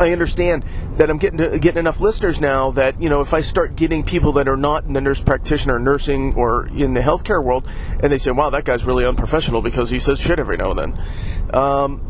I 0.00 0.10
understand 0.10 0.64
that 0.96 1.08
I'm 1.10 1.18
getting 1.18 1.38
to, 1.38 1.58
getting 1.58 1.78
enough 1.78 2.00
listeners 2.00 2.40
now 2.40 2.70
that 2.72 3.00
you 3.00 3.08
know 3.08 3.20
if 3.20 3.34
I 3.34 3.42
start 3.42 3.76
getting 3.76 4.02
people 4.02 4.32
that 4.32 4.48
are 4.48 4.56
not 4.56 4.84
in 4.84 4.94
the 4.94 5.00
nurse 5.00 5.20
practitioner, 5.20 5.78
nursing, 5.78 6.34
or 6.34 6.66
in 6.68 6.94
the 6.94 7.00
healthcare 7.00 7.44
world, 7.44 7.68
and 8.02 8.10
they 8.10 8.18
say, 8.18 8.30
"Wow, 8.30 8.50
that 8.50 8.64
guy's 8.64 8.84
really 8.86 9.04
unprofessional 9.04 9.60
because 9.60 9.90
he 9.90 9.98
says 9.98 10.18
shit 10.18 10.38
every 10.38 10.56
now 10.56 10.70
and 10.70 10.78
then," 10.78 11.54
um, 11.54 12.00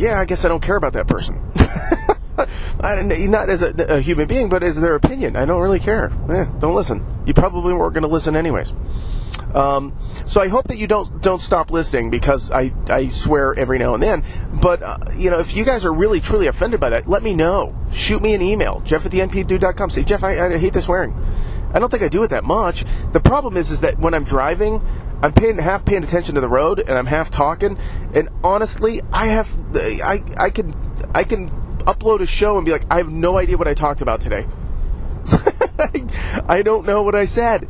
yeah, 0.00 0.18
I 0.18 0.24
guess 0.24 0.44
I 0.44 0.48
don't 0.48 0.62
care 0.62 0.76
about 0.76 0.94
that 0.94 1.06
person. 1.06 1.40
I, 2.82 3.02
not 3.02 3.50
as 3.50 3.62
a, 3.62 3.96
a, 3.96 4.00
human 4.00 4.26
being, 4.26 4.48
but 4.48 4.62
as 4.62 4.80
their 4.80 4.94
opinion. 4.94 5.36
I 5.36 5.44
don't 5.44 5.60
really 5.60 5.78
care. 5.78 6.08
Don't 6.58 6.74
listen. 6.74 7.04
You 7.26 7.34
probably 7.34 7.74
weren't 7.74 7.92
going 7.92 8.02
to 8.02 8.08
listen 8.08 8.34
anyways. 8.34 8.74
Um, 9.54 9.94
so 10.26 10.40
I 10.40 10.48
hope 10.48 10.68
that 10.68 10.78
you 10.78 10.86
don't 10.86 11.22
don't 11.22 11.42
stop 11.42 11.70
listening 11.70 12.08
because 12.08 12.50
I, 12.50 12.72
I 12.88 13.08
swear 13.08 13.52
every 13.58 13.78
now 13.78 13.94
and 13.94 14.02
then. 14.02 14.24
But 14.62 14.82
uh, 14.82 14.96
you 15.16 15.30
know, 15.30 15.40
if 15.40 15.54
you 15.54 15.64
guys 15.64 15.84
are 15.84 15.92
really 15.92 16.20
truly 16.20 16.46
offended 16.46 16.80
by 16.80 16.90
that, 16.90 17.08
let 17.08 17.22
me 17.22 17.34
know. 17.34 17.76
Shoot 17.92 18.22
me 18.22 18.32
an 18.32 18.42
email, 18.42 18.80
Jeff 18.80 19.04
at 19.04 19.12
the 19.12 19.18
npdude.com. 19.18 19.90
Say, 19.90 20.04
Jeff, 20.04 20.22
I, 20.22 20.46
I 20.46 20.58
hate 20.58 20.72
the 20.72 20.82
swearing. 20.82 21.14
I 21.74 21.78
don't 21.78 21.90
think 21.90 22.02
I 22.02 22.08
do 22.08 22.22
it 22.22 22.28
that 22.28 22.44
much. 22.44 22.84
The 23.12 23.20
problem 23.20 23.56
is, 23.56 23.70
is 23.70 23.80
that 23.80 23.98
when 23.98 24.14
I'm 24.14 24.24
driving, 24.24 24.82
I'm 25.22 25.32
paying 25.32 25.58
half 25.58 25.84
paying 25.84 26.02
attention 26.02 26.34
to 26.36 26.40
the 26.40 26.48
road 26.48 26.80
and 26.80 26.96
I'm 26.96 27.06
half 27.06 27.30
talking. 27.30 27.78
And 28.14 28.28
honestly, 28.42 29.00
I 29.12 29.28
have 29.28 29.54
I 29.74 30.22
I 30.36 30.50
can 30.50 30.74
I 31.14 31.24
can 31.24 31.50
upload 31.80 32.20
a 32.20 32.26
show 32.26 32.56
and 32.56 32.64
be 32.64 32.72
like, 32.72 32.84
I 32.90 32.98
have 32.98 33.10
no 33.10 33.36
idea 33.36 33.56
what 33.56 33.68
I 33.68 33.74
talked 33.74 34.00
about 34.00 34.20
today. 34.20 34.46
I 36.48 36.62
don't 36.62 36.86
know 36.86 37.02
what 37.02 37.14
I 37.14 37.24
said. 37.24 37.68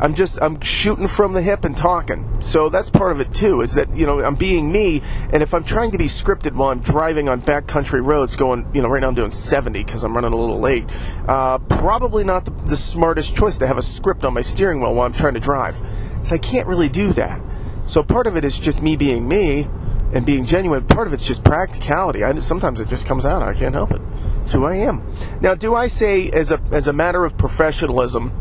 I'm 0.00 0.14
just 0.14 0.42
I'm 0.42 0.60
shooting 0.60 1.06
from 1.06 1.32
the 1.32 1.42
hip 1.42 1.64
and 1.64 1.76
talking. 1.76 2.40
So 2.40 2.68
that's 2.68 2.90
part 2.90 3.12
of 3.12 3.20
it 3.20 3.32
too. 3.32 3.60
Is 3.60 3.74
that 3.74 3.94
you 3.94 4.04
know 4.04 4.20
I'm 4.24 4.34
being 4.34 4.72
me, 4.72 5.00
and 5.32 5.44
if 5.44 5.54
I'm 5.54 5.62
trying 5.62 5.92
to 5.92 5.98
be 5.98 6.06
scripted 6.06 6.54
while 6.54 6.70
I'm 6.70 6.80
driving 6.80 7.28
on 7.28 7.40
backcountry 7.40 8.04
roads, 8.04 8.34
going 8.34 8.66
you 8.74 8.82
know 8.82 8.88
right 8.88 9.00
now 9.00 9.08
I'm 9.08 9.14
doing 9.14 9.30
70 9.30 9.84
because 9.84 10.02
I'm 10.02 10.14
running 10.14 10.32
a 10.32 10.36
little 10.36 10.58
late. 10.58 10.86
Uh, 11.28 11.58
probably 11.58 12.24
not 12.24 12.44
the, 12.44 12.50
the 12.50 12.76
smartest 12.76 13.36
choice 13.36 13.58
to 13.58 13.66
have 13.68 13.78
a 13.78 13.82
script 13.82 14.24
on 14.24 14.34
my 14.34 14.40
steering 14.40 14.80
wheel 14.80 14.94
while 14.94 15.06
I'm 15.06 15.12
trying 15.12 15.34
to 15.34 15.40
drive. 15.40 15.76
So 16.24 16.34
I 16.34 16.38
can't 16.38 16.66
really 16.66 16.88
do 16.88 17.12
that. 17.14 17.42
So 17.86 18.02
part 18.02 18.26
of 18.26 18.36
it 18.36 18.44
is 18.44 18.58
just 18.58 18.82
me 18.82 18.96
being 18.96 19.26
me 19.28 19.68
and 20.12 20.24
being 20.24 20.44
genuine. 20.44 20.86
Part 20.86 21.06
of 21.06 21.12
it's 21.12 21.26
just 21.26 21.42
practicality. 21.42 22.22
I, 22.22 22.36
sometimes 22.38 22.80
it 22.80 22.88
just 22.88 23.06
comes 23.06 23.26
out. 23.26 23.42
I 23.42 23.54
can't 23.54 23.74
help 23.74 23.92
it. 23.92 24.00
It's 24.42 24.52
who 24.52 24.64
I 24.64 24.76
am. 24.76 25.02
Now, 25.40 25.54
do 25.54 25.74
I 25.74 25.86
say 25.86 26.30
as 26.30 26.50
a 26.50 26.60
as 26.70 26.86
a 26.86 26.92
matter 26.92 27.24
of 27.24 27.36
professionalism? 27.36 28.32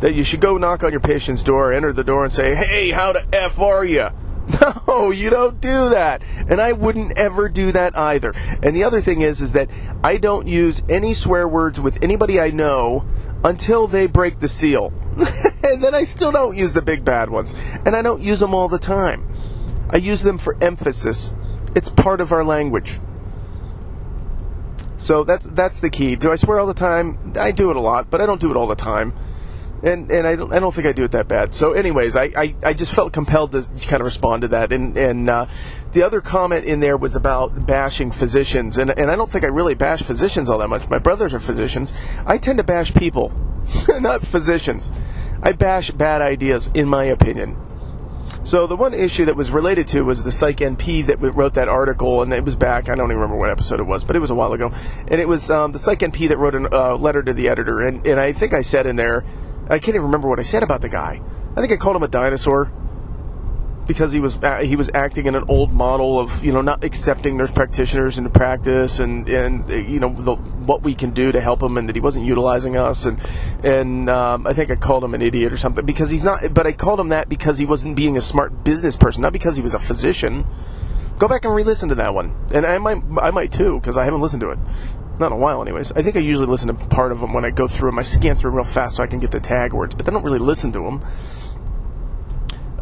that 0.00 0.14
you 0.14 0.22
should 0.22 0.40
go 0.40 0.58
knock 0.58 0.82
on 0.82 0.90
your 0.90 1.00
patient's 1.00 1.42
door, 1.42 1.72
enter 1.72 1.90
the 1.90 2.04
door, 2.04 2.24
and 2.24 2.32
say, 2.32 2.54
"Hey, 2.54 2.90
how 2.90 3.12
the 3.12 3.24
f 3.32 3.58
are 3.58 3.84
you?" 3.84 4.08
No, 4.86 5.10
you 5.10 5.30
don't 5.30 5.60
do 5.60 5.88
that. 5.88 6.22
And 6.48 6.60
I 6.60 6.72
wouldn't 6.72 7.18
ever 7.18 7.48
do 7.48 7.72
that 7.72 7.96
either. 7.96 8.32
And 8.62 8.76
the 8.76 8.84
other 8.84 9.00
thing 9.00 9.22
is 9.22 9.40
is 9.40 9.52
that 9.52 9.70
I 10.04 10.18
don't 10.18 10.46
use 10.46 10.82
any 10.88 11.14
swear 11.14 11.48
words 11.48 11.80
with 11.80 12.04
anybody 12.04 12.38
I 12.38 12.50
know 12.50 13.06
until 13.44 13.86
they 13.86 14.06
break 14.06 14.40
the 14.40 14.48
seal. 14.48 14.92
and 15.64 15.82
then 15.82 15.94
I 15.94 16.04
still 16.04 16.32
don't 16.32 16.56
use 16.56 16.72
the 16.72 16.82
big 16.82 17.04
bad 17.04 17.30
ones. 17.30 17.54
And 17.84 17.94
I 17.94 18.02
don't 18.02 18.22
use 18.22 18.40
them 18.40 18.54
all 18.54 18.68
the 18.68 18.78
time. 18.78 19.30
I 19.90 19.98
use 19.98 20.22
them 20.22 20.38
for 20.38 20.56
emphasis. 20.62 21.34
It's 21.76 21.88
part 21.88 22.20
of 22.20 22.32
our 22.32 22.42
language. 22.42 22.98
So 24.96 25.22
that's 25.22 25.46
that's 25.46 25.80
the 25.80 25.90
key. 25.90 26.16
Do 26.16 26.32
I 26.32 26.36
swear 26.36 26.58
all 26.58 26.66
the 26.66 26.72
time? 26.72 27.34
I 27.38 27.50
do 27.52 27.70
it 27.70 27.76
a 27.76 27.80
lot, 27.80 28.10
but 28.10 28.20
I 28.20 28.26
don't 28.26 28.40
do 28.40 28.50
it 28.50 28.56
all 28.56 28.66
the 28.66 28.74
time 28.74 29.12
and 29.84 30.10
and 30.10 30.26
I 30.26 30.36
don't, 30.36 30.52
I 30.52 30.58
don't 30.58 30.74
think 30.74 30.86
I 30.86 30.92
do 30.92 31.04
it 31.04 31.10
that 31.12 31.28
bad. 31.28 31.54
So, 31.54 31.72
anyways, 31.72 32.16
I, 32.16 32.30
I, 32.36 32.54
I 32.64 32.72
just 32.72 32.94
felt 32.94 33.12
compelled 33.12 33.52
to 33.52 33.62
kind 33.86 34.00
of 34.00 34.06
respond 34.06 34.42
to 34.42 34.48
that. 34.48 34.72
And 34.72 34.96
and 34.96 35.28
uh, 35.28 35.46
the 35.94 36.02
other 36.02 36.20
comment 36.20 36.64
in 36.64 36.80
there 36.80 36.96
was 36.96 37.14
about 37.14 37.66
bashing 37.66 38.10
physicians, 38.10 38.76
and 38.78 38.90
and 38.90 39.10
I 39.10 39.16
don't 39.16 39.30
think 39.30 39.44
I 39.44 39.48
really 39.48 39.74
bash 39.74 40.02
physicians 40.02 40.50
all 40.50 40.58
that 40.58 40.68
much. 40.68 40.88
My 40.90 40.98
brothers 40.98 41.32
are 41.32 41.40
physicians. 41.40 41.94
I 42.26 42.36
tend 42.38 42.58
to 42.58 42.64
bash 42.64 42.92
people, 42.92 43.32
not 44.00 44.22
physicians. 44.22 44.92
I 45.42 45.52
bash 45.52 45.90
bad 45.90 46.20
ideas, 46.20 46.66
in 46.68 46.88
my 46.88 47.04
opinion. 47.04 47.56
So 48.42 48.66
the 48.66 48.76
one 48.76 48.92
issue 48.92 49.24
that 49.26 49.36
was 49.36 49.50
related 49.50 49.88
to 49.88 50.02
was 50.02 50.22
the 50.22 50.30
Psych 50.30 50.56
NP 50.56 51.06
that 51.06 51.20
wrote 51.20 51.54
that 51.54 51.68
article, 51.68 52.22
and 52.22 52.32
it 52.32 52.44
was 52.44 52.56
back. 52.56 52.88
I 52.88 52.94
don't 52.94 53.06
even 53.06 53.16
remember 53.16 53.36
what 53.36 53.50
episode 53.50 53.80
it 53.80 53.84
was, 53.84 54.04
but 54.04 54.16
it 54.16 54.20
was 54.20 54.30
a 54.30 54.34
while 54.34 54.52
ago. 54.52 54.72
And 55.08 55.20
it 55.20 55.28
was 55.28 55.50
um, 55.50 55.72
the 55.72 55.78
Psych 55.78 56.00
NP 56.00 56.28
that 56.28 56.38
wrote 56.38 56.54
a 56.54 56.92
uh, 56.92 56.96
letter 56.96 57.22
to 57.22 57.32
the 57.32 57.48
editor, 57.48 57.80
and, 57.80 58.06
and 58.06 58.20
I 58.20 58.32
think 58.32 58.52
I 58.52 58.60
said 58.62 58.86
in 58.86 58.96
there 58.96 59.24
I 59.68 59.78
can't 59.78 59.94
even 59.94 60.02
remember 60.02 60.28
what 60.28 60.38
I 60.38 60.42
said 60.42 60.62
about 60.62 60.82
the 60.82 60.90
guy. 60.90 61.22
I 61.56 61.60
think 61.60 61.72
I 61.72 61.76
called 61.76 61.96
him 61.96 62.02
a 62.02 62.08
dinosaur 62.08 62.70
because 63.86 64.12
he 64.12 64.20
was 64.20 64.38
he 64.62 64.76
was 64.76 64.90
acting 64.94 65.26
in 65.26 65.34
an 65.34 65.44
old 65.48 65.72
model 65.72 66.18
of 66.18 66.44
you 66.44 66.52
know 66.52 66.60
not 66.60 66.84
accepting 66.84 67.36
nurse 67.36 67.52
practitioners 67.52 68.18
into 68.18 68.30
practice 68.30 69.00
and 69.00 69.28
and 69.28 69.68
you 69.70 70.00
know 70.00 70.12
the, 70.12 70.34
what 70.34 70.82
we 70.82 70.94
can 70.94 71.10
do 71.10 71.32
to 71.32 71.40
help 71.40 71.62
him 71.62 71.76
and 71.76 71.88
that 71.88 71.96
he 71.96 72.00
wasn't 72.00 72.24
utilizing 72.24 72.76
us 72.76 73.04
and 73.04 73.18
and 73.62 74.08
um, 74.08 74.46
I 74.46 74.52
think 74.52 74.70
I 74.70 74.76
called 74.76 75.04
him 75.04 75.14
an 75.14 75.22
idiot 75.22 75.52
or 75.52 75.56
something 75.56 75.84
because 75.84 76.10
he's 76.10 76.24
not 76.24 76.40
but 76.52 76.66
I 76.66 76.72
called 76.72 77.00
him 77.00 77.08
that 77.08 77.28
because 77.28 77.58
he 77.58 77.66
wasn't 77.66 77.96
being 77.96 78.16
a 78.16 78.22
smart 78.22 78.64
business 78.64 78.96
person 78.96 79.22
not 79.22 79.32
because 79.32 79.56
he 79.56 79.62
was 79.62 79.74
a 79.74 79.78
physician. 79.78 80.46
Go 81.16 81.28
back 81.28 81.44
and 81.44 81.54
re-listen 81.54 81.90
to 81.90 81.94
that 81.94 82.12
one, 82.12 82.34
and 82.52 82.66
I 82.66 82.78
might 82.78 83.00
I 83.22 83.30
might 83.30 83.52
too 83.52 83.78
because 83.78 83.96
I 83.96 84.04
haven't 84.04 84.20
listened 84.20 84.40
to 84.40 84.50
it. 84.50 84.58
Not 85.18 85.30
a 85.30 85.36
while, 85.36 85.62
anyways. 85.62 85.92
I 85.92 86.02
think 86.02 86.16
I 86.16 86.18
usually 86.18 86.46
listen 86.46 86.66
to 86.68 86.74
part 86.74 87.12
of 87.12 87.20
them 87.20 87.32
when 87.32 87.44
I 87.44 87.50
go 87.50 87.68
through 87.68 87.90
them. 87.90 88.00
I 88.00 88.02
scan 88.02 88.34
through 88.34 88.50
them 88.50 88.56
real 88.56 88.64
fast 88.64 88.96
so 88.96 89.02
I 89.04 89.06
can 89.06 89.20
get 89.20 89.30
the 89.30 89.38
tag 89.38 89.72
words, 89.72 89.94
but 89.94 90.08
I 90.08 90.10
don't 90.10 90.24
really 90.24 90.40
listen 90.40 90.72
to 90.72 90.80
them. 90.82 91.02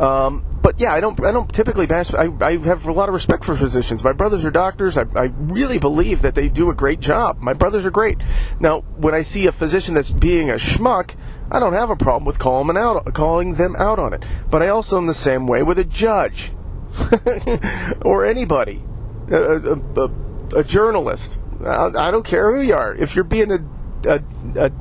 Um, 0.03 0.45
but 0.63 0.81
yeah, 0.81 0.93
I 0.93 1.01
don't. 1.01 1.25
I 1.25 1.31
don't 1.31 1.53
typically 1.53 1.87
bash. 1.87 2.13
I, 2.13 2.29
I 2.41 2.57
have 2.59 2.87
a 2.87 2.93
lot 2.93 3.09
of 3.09 3.15
respect 3.15 3.45
for 3.45 3.55
physicians. 3.55 4.03
My 4.03 4.13
brothers 4.13 4.45
are 4.45 4.51
doctors. 4.51 4.99
I, 4.99 5.05
I 5.15 5.31
really 5.37 5.79
believe 5.79 6.23
that 6.23 6.35
they 6.35 6.49
do 6.49 6.71
a 6.71 6.75
great 6.75 6.99
job. 6.99 7.39
My 7.41 7.53
brothers 7.53 7.87
are 7.87 7.91
great. 7.91 8.21
Now, 8.59 8.81
when 8.97 9.15
I 9.15 9.23
see 9.23 9.47
a 9.47 9.53
physician 9.53 9.95
that's 9.95 10.11
being 10.11 10.51
a 10.51 10.55
schmuck, 10.55 11.15
I 11.53 11.61
don't 11.61 11.73
have 11.73 11.89
a 11.89 11.97
problem 11.97 12.25
with 12.25 12.41
calling 12.41 12.67
them 12.67 12.77
out, 12.77 13.15
calling 13.15 13.55
them 13.55 13.77
out 13.77 14.01
on 14.01 14.13
it. 14.13 14.25
But 14.51 14.63
I 14.63 14.69
also 14.69 14.99
am 14.99 15.07
the 15.07 15.15
same 15.15 15.47
way 15.47 15.63
with 15.63 15.79
a 15.79 15.85
judge 15.85 16.51
or 18.03 18.25
anybody, 18.25 18.83
a, 19.31 19.37
a, 19.37 19.77
a, 19.77 20.11
a 20.57 20.65
journalist. 20.65 21.41
I 21.65 22.11
don't 22.11 22.25
care 22.25 22.53
who 22.53 22.61
you 22.61 22.75
are. 22.75 22.93
If 22.93 23.15
you're 23.15 23.25
being 23.25 23.53
a 24.05 24.73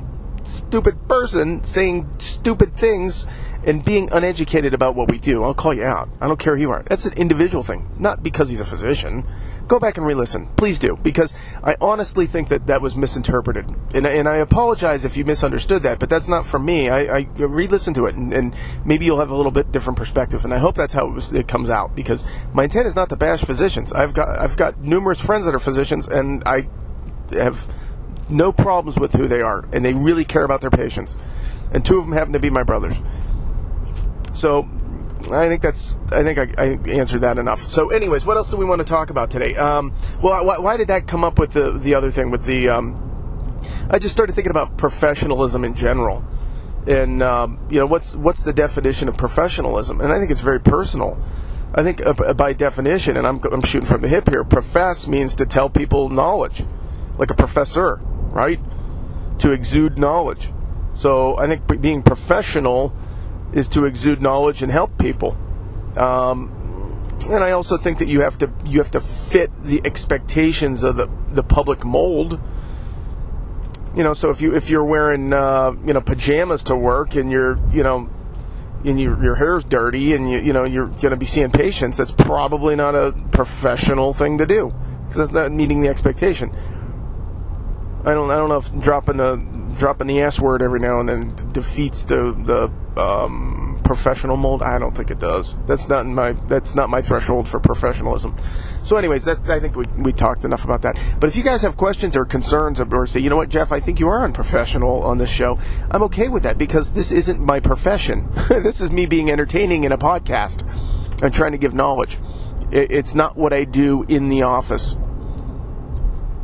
stupid 0.44 1.08
person 1.08 1.62
saying 1.62 2.08
stupid 2.18 2.74
things 2.74 3.26
and 3.64 3.84
being 3.84 4.10
uneducated 4.12 4.74
about 4.74 4.94
what 4.94 5.10
we 5.10 5.18
do, 5.18 5.44
I'll 5.44 5.54
call 5.54 5.74
you 5.74 5.84
out. 5.84 6.08
I 6.20 6.28
don't 6.28 6.38
care 6.38 6.56
who 6.56 6.62
you 6.62 6.70
are. 6.70 6.82
That's 6.88 7.06
an 7.06 7.14
individual 7.14 7.62
thing, 7.62 7.88
not 7.98 8.22
because 8.22 8.50
he's 8.50 8.60
a 8.60 8.64
physician. 8.64 9.24
Go 9.68 9.78
back 9.78 9.96
and 9.96 10.06
re-listen, 10.06 10.48
please 10.56 10.78
do, 10.78 10.96
because 10.96 11.32
I 11.62 11.76
honestly 11.80 12.26
think 12.26 12.48
that 12.48 12.66
that 12.66 12.82
was 12.82 12.96
misinterpreted, 12.96 13.66
and, 13.94 14.06
and 14.06 14.28
I 14.28 14.36
apologize 14.36 15.04
if 15.04 15.16
you 15.16 15.24
misunderstood 15.24 15.84
that. 15.84 16.00
But 16.00 16.10
that's 16.10 16.28
not 16.28 16.44
from 16.44 16.64
me. 16.64 16.90
I, 16.90 17.18
I 17.18 17.26
re-listen 17.36 17.94
to 17.94 18.06
it, 18.06 18.16
and, 18.16 18.34
and, 18.34 18.54
maybe 18.84 19.04
you'll 19.04 19.20
have 19.20 19.30
a 19.30 19.36
little 19.36 19.52
bit 19.52 19.70
different 19.70 19.96
perspective. 19.98 20.44
And 20.44 20.52
I 20.52 20.58
hope 20.58 20.74
that's 20.74 20.92
how 20.92 21.06
it, 21.06 21.12
was, 21.12 21.32
it 21.32 21.46
comes 21.46 21.70
out, 21.70 21.94
because 21.94 22.24
my 22.52 22.64
intent 22.64 22.86
is 22.86 22.96
not 22.96 23.08
to 23.10 23.16
bash 23.16 23.42
physicians. 23.42 23.92
I've 23.92 24.12
got 24.12 24.38
I've 24.38 24.56
got 24.56 24.80
numerous 24.80 25.24
friends 25.24 25.46
that 25.46 25.54
are 25.54 25.60
physicians, 25.60 26.08
and 26.08 26.42
I 26.44 26.68
have 27.30 27.72
no 28.28 28.52
problems 28.52 28.98
with 28.98 29.14
who 29.14 29.28
they 29.28 29.40
are, 29.40 29.64
and 29.72 29.84
they 29.84 29.94
really 29.94 30.24
care 30.24 30.44
about 30.44 30.60
their 30.60 30.70
patients. 30.70 31.16
And 31.72 31.84
two 31.84 31.98
of 31.98 32.04
them 32.04 32.12
happen 32.12 32.32
to 32.34 32.38
be 32.38 32.50
my 32.50 32.62
brothers. 32.62 32.98
So 34.32 34.68
I 35.30 35.48
think 35.48 35.62
that's. 35.62 36.00
I 36.10 36.22
think 36.22 36.38
I, 36.38 36.48
I, 36.58 36.90
answered 36.90 37.20
that 37.20 37.38
enough. 37.38 37.62
So, 37.62 37.90
anyways, 37.90 38.26
what 38.26 38.36
else 38.36 38.50
do 38.50 38.56
we 38.56 38.64
want 38.64 38.80
to 38.80 38.84
talk 38.84 39.10
about 39.10 39.30
today? 39.30 39.54
Um, 39.54 39.92
well, 40.20 40.44
why, 40.44 40.58
why, 40.58 40.76
did 40.76 40.88
that 40.88 41.06
come 41.06 41.22
up 41.22 41.38
with 41.38 41.52
the 41.52 41.72
the 41.72 41.94
other 41.94 42.10
thing 42.10 42.30
with 42.30 42.44
the? 42.44 42.68
Um, 42.68 42.98
I 43.88 43.98
just 43.98 44.12
started 44.12 44.32
thinking 44.34 44.50
about 44.50 44.76
professionalism 44.76 45.64
in 45.64 45.74
general, 45.74 46.24
and 46.86 47.22
um, 47.22 47.58
you 47.70 47.78
know, 47.78 47.86
what's 47.86 48.16
what's 48.16 48.42
the 48.42 48.52
definition 48.52 49.08
of 49.08 49.16
professionalism? 49.16 50.00
And 50.00 50.12
I 50.12 50.18
think 50.18 50.30
it's 50.30 50.40
very 50.40 50.60
personal. 50.60 51.22
I 51.74 51.82
think 51.82 52.04
uh, 52.04 52.34
by 52.34 52.52
definition, 52.52 53.16
and 53.16 53.26
I'm 53.26 53.40
I'm 53.44 53.62
shooting 53.62 53.86
from 53.86 54.02
the 54.02 54.08
hip 54.08 54.28
here. 54.28 54.44
Profess 54.44 55.06
means 55.06 55.34
to 55.36 55.46
tell 55.46 55.70
people 55.70 56.08
knowledge 56.08 56.64
like 57.18 57.30
a 57.30 57.34
professor, 57.34 58.00
right? 58.30 58.58
To 59.38 59.52
exude 59.52 59.98
knowledge. 59.98 60.50
So 60.94 61.38
I 61.38 61.46
think 61.46 61.80
being 61.80 62.02
professional 62.02 62.94
is 63.52 63.68
to 63.68 63.84
exude 63.84 64.22
knowledge 64.22 64.62
and 64.62 64.72
help 64.72 64.98
people. 64.98 65.36
Um, 65.96 66.58
and 67.28 67.44
I 67.44 67.52
also 67.52 67.76
think 67.76 67.98
that 67.98 68.08
you 68.08 68.20
have 68.20 68.38
to 68.38 68.50
you 68.64 68.78
have 68.78 68.90
to 68.92 69.00
fit 69.00 69.50
the 69.62 69.80
expectations 69.84 70.82
of 70.82 70.96
the, 70.96 71.08
the 71.30 71.42
public 71.42 71.84
mold. 71.84 72.40
You 73.94 74.02
know, 74.02 74.14
so 74.14 74.30
if 74.30 74.40
you 74.40 74.54
if 74.54 74.70
you're 74.70 74.84
wearing 74.84 75.32
uh, 75.32 75.72
you 75.84 75.92
know 75.92 76.00
pajamas 76.00 76.64
to 76.64 76.76
work 76.76 77.14
and 77.14 77.30
you're 77.30 77.58
you 77.72 77.82
know 77.82 78.08
and 78.84 79.00
your 79.00 79.22
your 79.22 79.34
hair's 79.36 79.64
dirty 79.64 80.14
and 80.14 80.30
you 80.30 80.38
you 80.38 80.52
know 80.52 80.64
you're 80.64 80.86
going 80.86 81.10
to 81.10 81.16
be 81.16 81.26
seeing 81.26 81.50
patients, 81.50 81.98
that's 81.98 82.10
probably 82.10 82.74
not 82.74 82.94
a 82.94 83.12
professional 83.30 84.12
thing 84.12 84.38
to 84.38 84.46
do 84.46 84.74
because 85.02 85.16
that's 85.16 85.30
not 85.30 85.52
meeting 85.52 85.82
the 85.82 85.88
expectation. 85.88 86.50
I 88.04 88.14
don't 88.14 88.30
I 88.30 88.36
don't 88.36 88.48
know 88.48 88.56
if 88.56 88.74
dropping 88.80 89.18
the 89.18 89.36
dropping 89.82 90.06
the 90.06 90.20
S 90.20 90.38
word 90.38 90.62
every 90.62 90.78
now 90.78 91.00
and 91.00 91.08
then 91.08 91.34
defeats 91.50 92.04
the 92.04 92.32
the 92.44 93.02
um, 93.02 93.80
professional 93.82 94.36
mold. 94.36 94.62
I 94.62 94.78
don't 94.78 94.96
think 94.96 95.10
it 95.10 95.18
does. 95.18 95.56
That's 95.66 95.88
not 95.88 96.06
my 96.06 96.34
that's 96.46 96.76
not 96.76 96.88
my 96.88 97.00
threshold 97.00 97.48
for 97.48 97.58
professionalism. 97.58 98.36
So, 98.84 98.96
anyways, 98.96 99.24
that 99.24 99.40
I 99.50 99.58
think 99.58 99.74
we 99.74 99.84
we 99.98 100.12
talked 100.12 100.44
enough 100.44 100.62
about 100.62 100.82
that. 100.82 101.02
But 101.18 101.26
if 101.26 101.34
you 101.34 101.42
guys 101.42 101.62
have 101.62 101.76
questions 101.76 102.16
or 102.16 102.24
concerns 102.24 102.80
or 102.80 103.06
say, 103.08 103.18
you 103.18 103.28
know 103.28 103.34
what, 103.34 103.48
Jeff, 103.48 103.72
I 103.72 103.80
think 103.80 103.98
you 103.98 104.06
are 104.06 104.22
unprofessional 104.22 105.02
on 105.02 105.18
this 105.18 105.30
show, 105.30 105.58
I'm 105.90 106.04
okay 106.04 106.28
with 106.28 106.44
that 106.44 106.58
because 106.58 106.92
this 106.92 107.10
isn't 107.10 107.40
my 107.40 107.58
profession. 107.58 108.28
this 108.48 108.82
is 108.82 108.92
me 108.92 109.06
being 109.06 109.32
entertaining 109.32 109.82
in 109.82 109.90
a 109.90 109.98
podcast 109.98 110.62
and 111.24 111.34
trying 111.34 111.52
to 111.52 111.58
give 111.58 111.74
knowledge. 111.74 112.18
It's 112.70 113.16
not 113.16 113.36
what 113.36 113.52
I 113.52 113.64
do 113.64 114.04
in 114.04 114.28
the 114.28 114.42
office. 114.42 114.96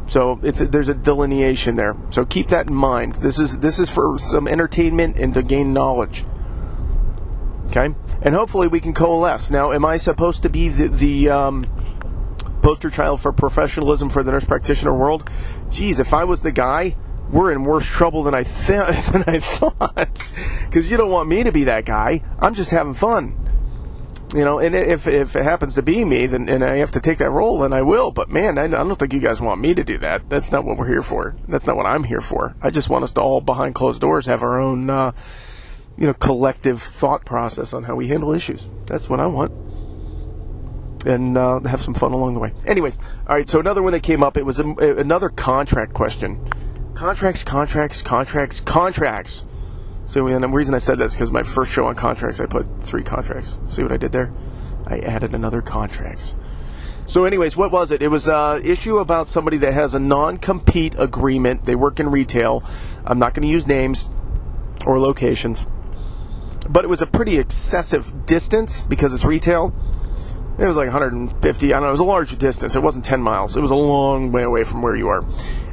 So 0.09 0.41
it's 0.43 0.63
a, 0.63 0.67
there's 0.67 0.89
a 0.89 0.95
delineation 0.95 1.77
there. 1.77 1.95
So 2.11 2.25
keep 2.25 2.49
that 2.49 2.69
in 2.69 2.75
mind. 2.75 3.17
This 3.17 3.39
is 3.39 3.59
this 3.59 3.79
is 3.79 3.91
for 3.91 4.19
some 4.19 4.49
entertainment 4.49 5.19
and 5.19 5.35
to 5.35 5.43
gain 5.43 5.73
knowledge. 5.73 6.25
Okay, 7.67 7.95
and 8.23 8.35
hopefully 8.35 8.67
we 8.67 8.81
can 8.81 8.95
coalesce. 8.95 9.51
Now, 9.51 9.73
am 9.73 9.85
I 9.85 9.99
supposed 9.99 10.43
to 10.43 10.49
be 10.49 10.71
the 10.71 10.89
the 10.89 11.31
um, 11.31 11.67
poster 12.63 12.89
child 12.89 13.21
for 13.21 13.33
professionalism 13.33 14.09
for 14.09 14.23
the 14.23 14.33
nurse 14.33 14.47
practitioner 14.47 14.95
world? 14.95 15.29
Geez, 15.71 16.01
if 16.01 16.15
I 16.15 16.25
was 16.25 16.41
the 16.41 16.53
guy, 16.53 16.97
we're 17.31 17.53
in 17.53 17.65
worse 17.65 17.85
trouble 17.85 18.23
than 18.23 18.35
I 18.35 18.45
th- 18.45 19.07
than 19.13 19.25
I 19.27 19.39
thought. 19.39 20.33
Because 20.65 20.91
you 20.91 20.97
don't 20.97 21.11
want 21.11 21.29
me 21.29 21.43
to 21.43 21.53
be 21.53 21.65
that 21.65 21.85
guy. 21.85 22.23
I'm 22.39 22.55
just 22.55 22.71
having 22.71 22.95
fun 22.95 23.48
you 24.35 24.45
know, 24.45 24.59
and 24.59 24.75
if 24.75 25.07
if 25.07 25.37
it 25.37 25.45
happens 25.45 25.75
to 25.77 25.83
be 25.83 26.05
me, 26.05 26.27
then 26.27 26.49
and 26.49 26.63
I 26.63 26.77
have 26.77 26.91
to 26.93 27.01
take 27.01 27.19
that 27.19 27.31
role, 27.31 27.61
then 27.61 27.73
I 27.73 27.83
will. 27.83 28.11
But 28.11 28.29
man, 28.29 28.59
I, 28.59 28.67
don't 28.67 28.95
think 28.97 29.15
you 29.15 29.21
guys 29.21 29.41
want 29.41 29.61
me 29.61 29.75
to 29.75 29.83
do 29.83 29.97
that. 29.99 30.29
That's 30.29 30.53
not 30.53 30.65
what 30.65 30.77
we're 30.77 30.89
here 30.89 31.03
for. 31.03 31.35
That's 31.49 31.67
not 31.67 31.77
what 31.77 31.87
I'm 31.87 32.05
here 32.05 32.21
for. 32.21 32.55
I 32.61 32.71
just 32.71 32.91
want 32.91 33.05
us 33.05 33.13
to 33.13 33.23
all 33.23 33.41
behind 33.41 33.75
closed 33.75 34.03
doors 34.03 34.27
have 34.27 34.43
our 34.43 34.61
own 34.61 34.91
uh, 34.91 35.13
you 35.97 36.07
know, 36.07 36.15
collective 36.15 36.83
thought 36.83 37.25
process 37.25 37.73
on 37.73 37.85
how 37.85 37.97
we 37.97 38.09
handle 38.09 38.33
issues. 38.33 38.67
That's 38.87 39.09
what 39.09 39.19
I 39.19 39.27
want. 39.27 39.51
And 41.07 41.39
uh, 41.39 41.61
have 41.61 41.81
some 41.81 41.95
fun 41.95 42.13
along 42.13 42.35
the 42.35 42.41
way. 42.41 42.53
Anyways, 42.67 42.99
all 43.27 43.37
right. 43.37 43.49
So 43.49 43.61
another 43.61 43.83
one 43.83 43.93
that 43.93 44.03
came 44.03 44.23
up. 44.23 44.37
It 44.37 44.45
was 44.45 44.61
a, 44.61 44.69
another 44.69 45.29
contract 45.29 45.95
question. 45.95 46.51
Contracts, 46.95 47.45
contracts, 47.45 48.03
contracts, 48.03 48.61
contracts. 48.61 49.47
So 50.09 50.27
and 50.27 50.43
the 50.43 50.49
reason 50.49 50.75
I 50.75 50.79
said 50.79 50.97
that 50.99 51.05
is 51.05 51.15
because 51.15 51.31
my 51.31 51.43
first 51.43 51.71
show 51.71 51.85
on 51.85 51.95
contracts, 51.95 52.41
I 52.41 52.47
put 52.47 52.67
three 52.81 53.03
contracts. 53.03 53.59
See 53.69 53.83
what 53.83 53.93
I 53.93 53.99
did 53.99 54.11
there? 54.11 54.33
I 54.87 55.01
added 55.01 55.35
another 55.35 55.61
contracts. 55.61 56.35
So, 57.05 57.25
anyways, 57.25 57.59
what 57.59 57.71
was 57.73 57.93
it? 57.93 58.01
It 58.01 58.09
was 58.09 58.27
an 58.27 58.65
issue 58.65 58.99
about 58.99 59.29
somebody 59.29 59.59
that 59.59 59.75
has 59.75 59.95
a 59.95 59.99
non-compete 59.99 60.95
agreement. 60.99 61.65
They 61.65 61.75
work 61.75 62.01
in 62.01 62.11
retail. 62.11 62.65
I'm 63.05 63.19
not 63.19 63.35
going 63.35 63.43
to 63.43 63.49
use 63.49 63.67
names 63.67 64.11
or 64.87 64.99
locations, 64.99 65.67
but 66.69 66.85
it 66.85 66.89
was 66.89 67.03
a 67.03 67.07
pretty 67.07 67.39
excessive 67.39 68.25
distance 68.25 68.81
because 68.81 69.13
it's 69.13 69.27
retail. 69.27 69.75
It 70.59 70.67
was 70.67 70.77
like 70.77 70.87
150. 70.87 71.67
I 71.67 71.77
don't 71.77 71.83
know. 71.83 71.89
It 71.89 71.91
was 71.91 72.01
a 72.01 72.05
large 72.05 72.37
distance. 72.39 72.75
It 72.75 72.83
wasn't 72.83 73.05
10 73.05 73.21
miles. 73.21 73.57
It 73.59 73.61
was 73.61 73.71
a 73.71 73.77
long 73.77 74.33
way 74.33 74.43
away 74.43 74.65
from 74.65 74.81
where 74.81 74.97
you 74.97 75.09
are, 75.09 75.23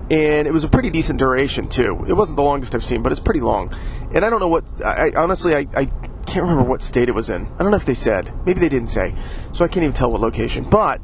and 0.10 0.48
it 0.48 0.54
was 0.54 0.64
a 0.64 0.68
pretty 0.68 0.90
decent 0.90 1.20
duration 1.20 1.68
too. 1.68 2.06
It 2.08 2.14
wasn't 2.14 2.38
the 2.38 2.44
longest 2.44 2.76
I've 2.76 2.84
seen, 2.84 3.02
but 3.02 3.12
it's 3.12 3.22
pretty 3.22 3.40
long. 3.40 3.74
And 4.14 4.24
I 4.24 4.30
don't 4.30 4.40
know 4.40 4.48
what. 4.48 4.82
I, 4.86 5.12
honestly, 5.16 5.56
I, 5.56 5.68
I 5.76 5.86
can't 6.28 6.44
remember 6.44 6.64
what 6.64 6.82
state 6.84 7.10
it 7.10 7.14
was 7.14 7.30
in. 7.30 7.48
I 7.56 7.64
don't 7.64 7.72
know 7.72 7.78
if 7.78 7.86
they 7.86 7.96
said. 7.96 8.32
Maybe 8.46 8.60
they 8.60 8.70
didn't 8.70 8.90
say. 8.90 9.16
So 9.54 9.66
I 9.66 9.68
can't 9.68 9.84
even 9.84 9.94
tell 9.94 10.12
what 10.12 10.22
location. 10.22 10.64
But 10.70 11.02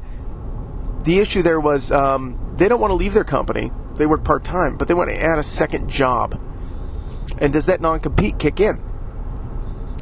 the 1.04 1.18
issue 1.18 1.42
there 1.42 1.58
was 1.58 1.90
um, 1.90 2.54
they 2.56 2.68
don't 2.68 2.80
want 2.80 2.92
to 2.92 2.96
leave 2.96 3.14
their 3.14 3.24
company. 3.24 3.72
They 3.96 4.06
work 4.06 4.24
part 4.24 4.44
time, 4.44 4.76
but 4.76 4.88
they 4.88 4.94
want 4.94 5.10
to 5.10 5.20
add 5.20 5.38
a 5.38 5.42
second 5.42 5.90
job. 5.90 6.40
And 7.38 7.52
does 7.52 7.66
that 7.66 7.80
non 7.80 8.00
compete 8.00 8.38
kick 8.38 8.60
in? 8.60 8.80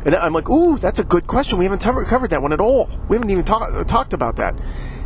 And 0.05 0.15
I'm 0.15 0.33
like, 0.33 0.49
ooh, 0.49 0.79
that's 0.79 0.99
a 0.99 1.05
good 1.05 1.27
question. 1.27 1.59
We 1.59 1.65
haven't 1.65 1.83
covered, 1.83 2.07
covered 2.07 2.31
that 2.31 2.41
one 2.41 2.53
at 2.53 2.61
all. 2.61 2.89
We 3.09 3.17
haven't 3.17 3.31
even 3.31 3.45
talk, 3.45 3.87
talked 3.87 4.15
about 4.15 4.37
that. 4.37 4.55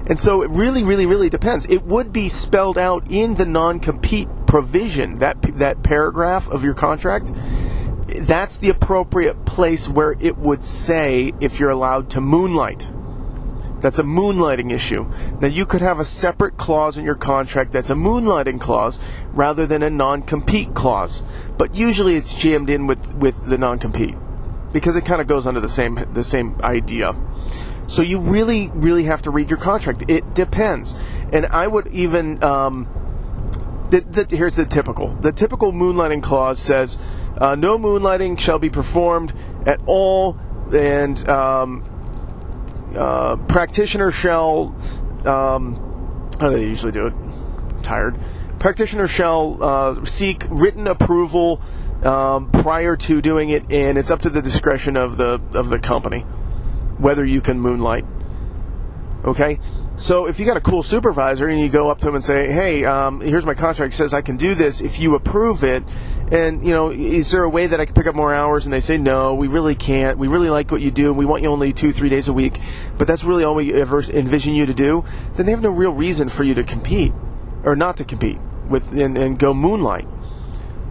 And 0.06 0.18
so 0.18 0.42
it 0.42 0.50
really, 0.50 0.84
really, 0.84 1.06
really 1.06 1.30
depends. 1.30 1.66
It 1.66 1.84
would 1.84 2.12
be 2.12 2.28
spelled 2.28 2.76
out 2.76 3.10
in 3.10 3.34
the 3.34 3.46
non 3.46 3.80
compete 3.80 4.28
provision, 4.46 5.18
that, 5.18 5.40
that 5.58 5.82
paragraph 5.82 6.48
of 6.48 6.62
your 6.62 6.74
contract. 6.74 7.32
That's 8.20 8.58
the 8.58 8.70
appropriate 8.70 9.44
place 9.44 9.88
where 9.88 10.14
it 10.20 10.36
would 10.36 10.64
say 10.64 11.32
if 11.40 11.58
you're 11.58 11.70
allowed 11.70 12.10
to 12.10 12.20
moonlight. 12.20 12.90
That's 13.80 13.98
a 13.98 14.02
moonlighting 14.02 14.72
issue. 14.72 15.10
Now, 15.40 15.48
you 15.48 15.66
could 15.66 15.82
have 15.82 15.98
a 15.98 16.04
separate 16.04 16.56
clause 16.56 16.96
in 16.96 17.04
your 17.04 17.16
contract 17.16 17.72
that's 17.72 17.90
a 17.90 17.94
moonlighting 17.94 18.60
clause 18.60 18.98
rather 19.32 19.66
than 19.66 19.82
a 19.82 19.90
non 19.90 20.22
compete 20.22 20.74
clause. 20.74 21.22
But 21.58 21.74
usually 21.74 22.16
it's 22.16 22.34
jammed 22.34 22.70
in 22.70 22.86
with, 22.86 23.14
with 23.14 23.46
the 23.46 23.58
non 23.58 23.78
compete 23.78 24.14
because 24.72 24.96
it 24.96 25.04
kind 25.04 25.20
of 25.20 25.26
goes 25.26 25.46
under 25.46 25.60
the 25.60 25.68
same, 25.68 26.02
the 26.14 26.22
same 26.22 26.56
idea. 26.62 27.14
So 27.86 28.02
you 28.02 28.20
really, 28.20 28.70
really 28.74 29.04
have 29.04 29.22
to 29.22 29.30
read 29.30 29.50
your 29.50 29.58
contract. 29.58 30.04
It 30.08 30.34
depends. 30.34 30.98
And 31.32 31.46
I 31.46 31.66
would 31.66 31.88
even. 31.88 32.42
Um, 32.42 32.88
the, 33.90 34.00
the, 34.00 34.36
here's 34.36 34.56
the 34.56 34.64
typical. 34.64 35.08
The 35.08 35.30
typical 35.30 35.72
moonlighting 35.72 36.22
clause 36.22 36.58
says, 36.58 36.98
uh, 37.38 37.54
"No 37.54 37.78
moonlighting 37.78 38.40
shall 38.40 38.58
be 38.58 38.70
performed 38.70 39.32
at 39.66 39.80
all, 39.86 40.38
and 40.72 41.28
um, 41.28 41.84
uh, 42.96 43.36
practitioner 43.36 44.10
shall. 44.10 44.74
Um, 45.24 46.30
how 46.40 46.50
do 46.50 46.56
they 46.56 46.66
usually 46.66 46.92
do 46.92 47.06
it? 47.06 47.14
Tired. 47.82 48.18
Practitioner 48.58 49.06
shall 49.06 49.62
uh, 49.62 50.04
seek 50.04 50.46
written 50.48 50.86
approval 50.86 51.60
um, 52.02 52.50
prior 52.50 52.96
to 52.96 53.20
doing 53.20 53.50
it, 53.50 53.70
and 53.70 53.98
it's 53.98 54.10
up 54.10 54.22
to 54.22 54.30
the 54.30 54.40
discretion 54.40 54.96
of 54.96 55.18
the 55.18 55.40
of 55.52 55.68
the 55.68 55.78
company 55.78 56.24
whether 56.98 57.24
you 57.24 57.40
can 57.40 57.60
moonlight. 57.60 58.04
Okay, 59.24 59.58
so 59.96 60.26
if 60.26 60.40
you 60.40 60.44
got 60.44 60.56
a 60.56 60.60
cool 60.60 60.82
supervisor 60.82 61.46
and 61.46 61.58
you 61.58 61.68
go 61.68 61.88
up 61.88 62.00
to 62.00 62.08
him 62.08 62.14
and 62.14 62.24
say, 62.24 62.52
"Hey, 62.52 62.84
um, 62.84 63.20
here's 63.20 63.46
my 63.46 63.54
contract 63.54 63.94
says 63.94 64.12
I 64.12 64.22
can 64.22 64.36
do 64.36 64.54
this. 64.54 64.80
If 64.80 64.98
you 64.98 65.14
approve 65.14 65.62
it, 65.62 65.82
and 66.32 66.64
you 66.64 66.72
know, 66.72 66.90
is 66.90 67.30
there 67.30 67.44
a 67.44 67.48
way 67.48 67.66
that 67.66 67.80
I 67.80 67.86
can 67.86 67.94
pick 67.94 68.06
up 68.06 68.14
more 68.14 68.34
hours?" 68.34 68.66
And 68.66 68.72
they 68.72 68.80
say, 68.80 68.98
"No, 68.98 69.34
we 69.34 69.46
really 69.46 69.74
can't. 69.74 70.18
We 70.18 70.28
really 70.28 70.50
like 70.50 70.70
what 70.70 70.80
you 70.80 70.90
do, 70.90 71.08
and 71.08 71.16
we 71.16 71.24
want 71.24 71.42
you 71.42 71.48
only 71.48 71.72
two, 71.72 71.92
three 71.92 72.08
days 72.08 72.28
a 72.28 72.32
week, 72.32 72.58
but 72.98 73.06
that's 73.06 73.24
really 73.24 73.44
all 73.44 73.54
we 73.54 73.72
ever 73.72 74.02
envision 74.02 74.54
you 74.54 74.66
to 74.66 74.74
do." 74.74 75.04
Then 75.36 75.46
they 75.46 75.52
have 75.52 75.62
no 75.62 75.70
real 75.70 75.92
reason 75.92 76.28
for 76.28 76.42
you 76.44 76.54
to 76.54 76.64
compete 76.64 77.12
or 77.62 77.76
not 77.76 77.96
to 77.98 78.04
compete 78.04 78.38
with 78.68 78.92
and, 78.92 79.16
and 79.16 79.38
go 79.38 79.54
moonlight. 79.54 80.06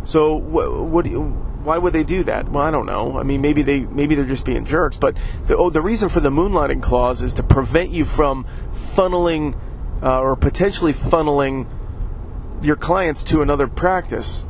So 0.05 0.35
what? 0.35 0.85
what 0.85 1.05
do 1.05 1.11
you, 1.11 1.52
why 1.63 1.77
would 1.77 1.93
they 1.93 2.03
do 2.03 2.23
that? 2.23 2.49
Well, 2.49 2.63
I 2.63 2.71
don't 2.71 2.85
know. 2.85 3.17
I 3.19 3.23
mean, 3.23 3.41
maybe 3.41 3.61
they 3.61 3.81
maybe 3.81 4.15
they're 4.15 4.25
just 4.25 4.45
being 4.45 4.65
jerks. 4.65 4.97
But 4.97 5.17
the, 5.47 5.57
oh, 5.57 5.69
the 5.69 5.81
reason 5.81 6.09
for 6.09 6.19
the 6.19 6.29
moonlighting 6.29 6.81
clause 6.81 7.21
is 7.21 7.33
to 7.35 7.43
prevent 7.43 7.91
you 7.91 8.05
from 8.05 8.45
funneling 8.73 9.57
uh, 10.01 10.19
or 10.19 10.35
potentially 10.35 10.93
funneling 10.93 11.67
your 12.61 12.75
clients 12.75 13.23
to 13.25 13.41
another 13.41 13.67
practice. 13.67 14.45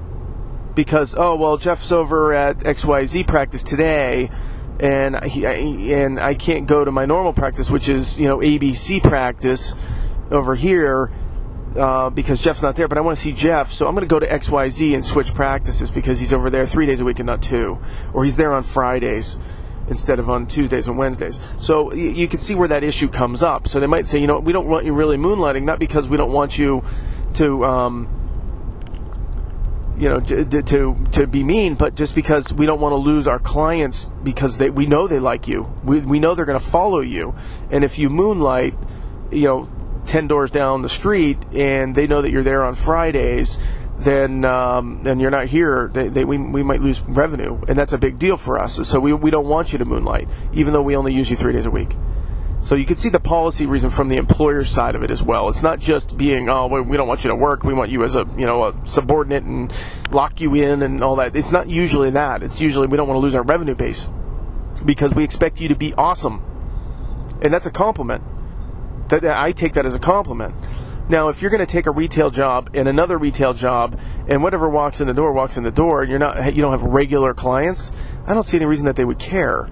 Because 0.76 1.16
oh 1.18 1.36
well, 1.36 1.58
Jeff's 1.58 1.92
over 1.92 2.34
at 2.34 2.58
XYZ 2.60 3.28
practice 3.28 3.62
today, 3.62 4.32
and 4.80 5.24
he, 5.26 5.46
I, 5.46 5.54
and 5.54 6.20
I 6.20 6.34
can't 6.34 6.66
go 6.68 6.84
to 6.84 6.92
my 6.92 7.06
normal 7.06 7.34
practice, 7.34 7.70
which 7.70 7.90
is 7.90 8.20
you 8.20 8.28
know 8.28 8.40
ABC 8.40 9.04
practice 9.04 9.76
over 10.32 10.56
here 10.56 11.12
uh, 11.76 12.10
because 12.10 12.42
Jeff's 12.42 12.62
not 12.62 12.76
there, 12.76 12.88
but 12.88 12.98
I 12.98 13.02
want 13.02 13.18
to 13.18 13.22
see 13.22 13.32
Jeff, 13.32 13.72
so 13.72 13.88
I'm 13.88 13.96
going 13.96 14.08
to 14.08 14.08
go 14.08 14.20
to 14.20 14.28
XYZ 14.28 14.94
and 14.94 15.04
switch 15.04 15.34
practices 15.34 15.90
because 15.92 16.20
he's 16.20 16.34
over 16.34 16.50
there 16.50 16.66
three 16.66 16.86
days 16.86 17.00
a 17.00 17.06
week 17.06 17.20
and 17.20 17.28
not 17.28 17.42
two. 17.42 17.80
Or 18.14 18.24
he's 18.24 18.36
there 18.36 18.54
on 18.54 18.64
Fridays 18.64 19.40
instead 19.88 20.20
of 20.20 20.30
on 20.30 20.48
Tuesdays 20.48 20.88
and 20.88 20.98
Wednesdays. 20.98 21.40
So 21.58 21.86
y- 21.86 21.96
you 21.96 22.28
can 22.28 22.40
see 22.40 22.56
where 22.56 22.68
that 22.68 22.84
issue 22.84 23.08
comes 23.08 23.44
up. 23.44 23.68
So 23.68 23.80
they 23.80 23.88
might 23.88 24.08
say, 24.08 24.20
you 24.20 24.28
know, 24.28 24.40
we 24.40 24.54
don't 24.54 24.68
want 24.68 24.86
you 24.86 24.94
really 24.94 25.18
moonlighting, 25.18 25.64
not 25.64 25.80
because 25.80 26.08
we 26.08 26.18
don't 26.18 26.32
want 26.32 26.58
you 26.58 26.84
to. 27.36 27.66
Um, 27.66 28.20
you 29.96 30.10
know, 30.10 30.20
to, 30.20 30.64
to 30.64 30.98
to 31.12 31.28
be 31.28 31.44
mean, 31.44 31.76
but 31.76 31.96
just 31.96 32.16
because 32.16 32.52
we 32.52 32.66
don't 32.66 32.82
want 32.82 32.94
to 32.94 32.98
lose 32.98 33.28
our 33.28 33.38
clients 33.38 34.08
because 34.24 34.58
they 34.58 34.72
we 34.72 34.88
know 34.88 35.08
they 35.08 35.20
like 35.20 35.48
you, 35.48 35.72
we 35.84 36.00
we 36.00 36.20
know 36.20 36.34
they're 36.34 36.46
going 36.46 36.60
to 36.60 36.66
follow 36.66 37.00
you, 37.00 37.36
and 37.70 37.84
if 37.84 38.00
you 38.00 38.10
moonlight, 38.10 38.74
you 39.32 39.48
know, 39.48 39.70
10 40.06 40.28
doors 40.28 40.52
down 40.52 40.82
the 40.82 40.90
street 40.90 41.38
and 41.54 41.96
they 41.96 42.08
know 42.08 42.22
that 42.22 42.32
you're 42.32 42.44
there 42.44 42.64
on 42.64 42.76
Fridays, 42.76 43.60
then 44.00 44.44
um, 44.46 45.06
and 45.06 45.22
you're 45.22 45.32
not 45.32 45.48
here, 45.48 45.90
they, 45.94 46.10
they, 46.10 46.26
we, 46.26 46.38
we 46.38 46.64
might 46.64 46.82
lose 46.82 47.02
revenue. 47.02 47.62
And 47.68 47.78
that's 47.78 47.94
a 47.94 47.98
big 47.98 48.20
deal 48.20 48.38
for 48.38 48.60
us. 48.60 48.88
So 48.88 49.00
we, 49.00 49.14
we 49.14 49.32
don't 49.32 49.48
want 49.48 49.72
you 49.72 49.80
to 49.80 49.86
moonlight, 49.86 50.28
even 50.54 50.74
though 50.74 50.84
we 50.84 50.96
only 50.96 51.14
use 51.14 51.30
you 51.30 51.36
three 51.36 51.54
days 51.54 51.66
a 51.66 51.72
week. 51.72 51.96
So 52.64 52.76
you 52.76 52.86
can 52.86 52.96
see 52.96 53.10
the 53.10 53.20
policy 53.20 53.66
reason 53.66 53.90
from 53.90 54.08
the 54.08 54.16
employer 54.16 54.64
side 54.64 54.96
of 54.96 55.04
it 55.04 55.12
as 55.12 55.22
well. 55.22 55.50
It's 55.50 55.64
not 55.64 55.80
just 55.80 56.18
being, 56.18 56.48
oh, 56.50 56.68
we 56.68 56.96
don't 56.96 57.10
want 57.10 57.26
you 57.26 57.30
to 57.30 57.36
work. 57.36 57.66
We 57.66 57.74
want 57.74 57.92
you 57.92 58.06
as 58.06 58.16
a, 58.16 58.26
you 58.38 58.46
know, 58.46 58.64
a 58.64 58.74
subordinate 58.86 59.44
and 59.44 59.74
lock 60.12 60.40
you 60.40 60.56
in 60.56 60.82
and 60.82 61.04
all 61.04 61.18
that. 61.18 61.36
It's 61.36 61.52
not 61.52 61.70
usually 61.70 62.12
that. 62.12 62.42
It's 62.42 62.62
usually 62.62 62.88
we 62.88 62.96
don't 62.96 63.08
want 63.08 63.18
to 63.18 63.22
lose 63.22 63.36
our 63.36 63.44
revenue 63.44 63.76
base 63.76 64.08
because 64.86 65.14
we 65.14 65.26
expect 65.26 65.60
you 65.60 65.68
to 65.68 65.76
be 65.76 65.94
awesome. 65.96 66.42
And 67.42 67.54
that's 67.54 67.66
a 67.66 67.72
compliment. 67.72 68.24
That, 69.10 69.26
I 69.26 69.52
take 69.52 69.74
that 69.74 69.86
as 69.86 69.96
a 69.96 70.00
compliment. 70.00 70.56
Now, 71.10 71.28
if 71.28 71.42
you're 71.42 71.52
going 71.52 71.60
to 71.60 71.66
take 71.66 71.86
a 71.86 71.92
retail 71.92 72.30
job 72.30 72.70
and 72.74 72.88
another 72.88 73.18
retail 73.18 73.54
job, 73.54 74.00
and 74.28 74.42
whatever 74.42 74.70
walks 74.70 75.02
in 75.02 75.08
the 75.08 75.14
door 75.14 75.34
walks 75.34 75.58
in 75.58 75.64
the 75.64 75.72
door, 75.72 76.02
and 76.02 76.10
you're 76.10 76.20
not, 76.20 76.56
you 76.56 76.62
don't 76.62 76.72
have 76.72 76.84
regular 76.84 77.34
clients, 77.34 77.92
I 78.26 78.34
don't 78.34 78.44
see 78.44 78.58
any 78.58 78.66
reason 78.66 78.86
that 78.86 78.96
they 78.96 79.06
would 79.06 79.20
care. 79.20 79.70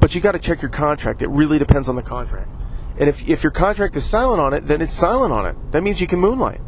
But 0.00 0.14
you 0.14 0.20
got 0.20 0.32
to 0.32 0.38
check 0.38 0.60
your 0.60 0.70
contract. 0.70 1.22
It 1.22 1.30
really 1.30 1.58
depends 1.58 1.88
on 1.88 1.96
the 1.96 2.02
contract. 2.02 2.50
And 2.98 3.08
if 3.08 3.28
if 3.28 3.42
your 3.42 3.50
contract 3.50 3.96
is 3.96 4.04
silent 4.04 4.40
on 4.40 4.54
it, 4.54 4.66
then 4.66 4.80
it's 4.82 4.94
silent 4.94 5.32
on 5.32 5.46
it. 5.46 5.56
That 5.72 5.82
means 5.82 6.00
you 6.00 6.06
can 6.06 6.20
moonlight. 6.20 6.60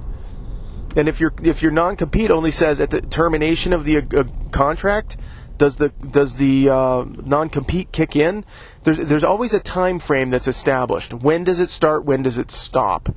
And 0.96 1.08
if 1.08 1.20
your 1.20 1.32
if 1.42 1.62
your 1.62 1.70
non 1.70 1.96
compete 1.96 2.30
only 2.30 2.50
says 2.50 2.80
at 2.80 2.90
the 2.90 3.02
termination 3.02 3.72
of 3.72 3.84
the 3.84 3.98
uh, 3.98 4.24
contract, 4.50 5.18
does 5.58 5.76
the 5.76 5.88
does 5.88 6.34
the 6.34 6.68
uh, 6.68 7.04
non 7.06 7.48
compete 7.48 7.92
kick 7.92 8.16
in? 8.16 8.44
There's 8.82 8.98
there's 8.98 9.24
always 9.24 9.54
a 9.54 9.60
time 9.60 9.98
frame 9.98 10.30
that's 10.30 10.48
established. 10.48 11.12
When 11.12 11.44
does 11.44 11.60
it 11.60 11.70
start? 11.70 12.04
When 12.04 12.22
does 12.22 12.38
it 12.38 12.50
stop? 12.50 13.14